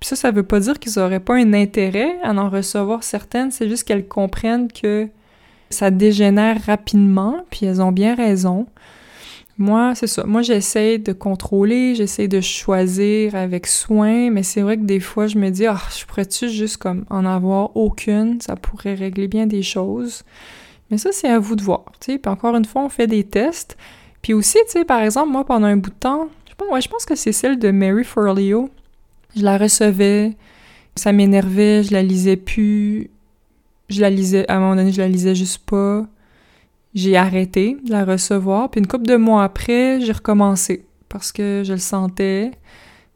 Puis 0.00 0.08
ça, 0.08 0.16
ça 0.16 0.30
veut 0.30 0.42
pas 0.42 0.60
dire 0.60 0.78
qu'ils 0.78 0.98
auraient 0.98 1.20
pas 1.20 1.36
un 1.36 1.52
intérêt 1.52 2.16
à 2.22 2.32
en 2.32 2.48
recevoir 2.48 3.04
certaines, 3.04 3.50
c'est 3.50 3.68
juste 3.68 3.84
qu'elles 3.84 4.08
comprennent 4.08 4.72
que 4.72 5.08
ça 5.68 5.90
dégénère 5.90 6.60
rapidement, 6.64 7.44
puis 7.50 7.66
elles 7.66 7.80
ont 7.80 7.92
bien 7.92 8.14
raison. 8.14 8.66
Moi, 9.58 9.94
c'est 9.94 10.06
ça. 10.06 10.24
Moi, 10.24 10.40
j'essaie 10.40 10.96
de 10.96 11.12
contrôler, 11.12 11.94
j'essaie 11.94 12.28
de 12.28 12.40
choisir 12.40 13.34
avec 13.34 13.66
soin, 13.66 14.30
mais 14.30 14.42
c'est 14.42 14.62
vrai 14.62 14.78
que 14.78 14.84
des 14.84 15.00
fois, 15.00 15.26
je 15.26 15.36
me 15.36 15.50
dis, 15.50 15.66
ah, 15.66 15.78
je 15.96 16.06
pourrais-tu 16.06 16.48
juste 16.48 16.78
comme 16.78 17.04
en 17.10 17.26
avoir 17.26 17.76
aucune? 17.76 18.40
Ça 18.40 18.56
pourrait 18.56 18.94
régler 18.94 19.28
bien 19.28 19.46
des 19.46 19.62
choses. 19.62 20.24
Mais 20.90 20.98
ça, 20.98 21.10
c'est 21.12 21.28
à 21.28 21.38
vous 21.38 21.56
de 21.56 21.62
voir, 21.62 21.84
tu 22.00 22.12
sais. 22.12 22.18
Puis 22.18 22.30
encore 22.30 22.56
une 22.56 22.64
fois, 22.64 22.82
on 22.82 22.88
fait 22.88 23.06
des 23.06 23.24
tests. 23.24 23.76
Puis 24.22 24.34
aussi, 24.34 24.58
tu 24.70 24.84
par 24.84 25.00
exemple, 25.00 25.30
moi, 25.30 25.44
pendant 25.44 25.66
un 25.66 25.76
bout 25.76 25.90
de 25.90 25.94
temps, 25.94 26.28
je 26.48 26.54
pense, 26.54 26.68
ouais, 26.70 26.80
je 26.80 26.88
pense 26.88 27.04
que 27.04 27.14
c'est 27.14 27.32
celle 27.32 27.58
de 27.58 27.70
Mary 27.70 28.04
Forleo. 28.04 28.68
Je 29.36 29.42
la 29.42 29.56
recevais, 29.56 30.36
ça 30.96 31.12
m'énervait, 31.12 31.82
je 31.82 31.92
la 31.92 32.02
lisais 32.02 32.36
plus. 32.36 33.10
Je 33.88 34.00
la 34.00 34.10
lisais, 34.10 34.48
à 34.48 34.56
un 34.56 34.60
moment 34.60 34.76
donné, 34.76 34.92
je 34.92 35.00
la 35.00 35.08
lisais 35.08 35.34
juste 35.34 35.58
pas. 35.64 36.06
J'ai 36.94 37.16
arrêté 37.16 37.76
de 37.84 37.90
la 37.90 38.04
recevoir. 38.04 38.70
Puis 38.70 38.80
une 38.80 38.86
couple 38.86 39.06
de 39.06 39.16
mois 39.16 39.44
après, 39.44 40.00
j'ai 40.00 40.12
recommencé 40.12 40.84
parce 41.08 41.32
que 41.32 41.62
je 41.64 41.72
le 41.72 41.78
sentais. 41.78 42.50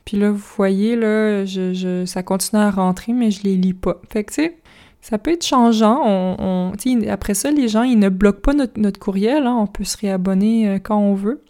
Puis 0.05 0.17
là, 0.17 0.31
vous 0.31 0.43
voyez, 0.57 0.97
là, 0.97 1.45
je, 1.45 1.73
je, 1.73 2.05
ça 2.05 2.23
continue 2.23 2.61
à 2.61 2.71
rentrer, 2.71 3.13
mais 3.13 3.31
je 3.31 3.43
les 3.43 3.57
lis 3.57 3.75
pas. 3.75 4.01
Fait 4.11 4.25
que, 4.25 4.33
tu 4.33 4.43
sais, 4.43 4.59
ça 5.05 5.19
peut 5.19 5.33
être 5.33 5.45
changeant. 5.45 6.73
Après 7.11 7.35
ça, 7.35 7.51
les 7.51 7.69
gens, 7.69 7.83
ils 7.83 7.99
ne 7.99 8.09
bloquent 8.09 8.41
pas 8.41 8.55
notre, 8.55 8.99
courriel. 8.99 9.47
Hein. 9.47 9.55
On 9.61 9.67
peut 9.67 9.85
se 9.85 9.99
réabonner 9.99 10.67
euh, 10.67 10.79
quand 10.79 10.99
on 10.99 11.13
veut. 11.13 11.43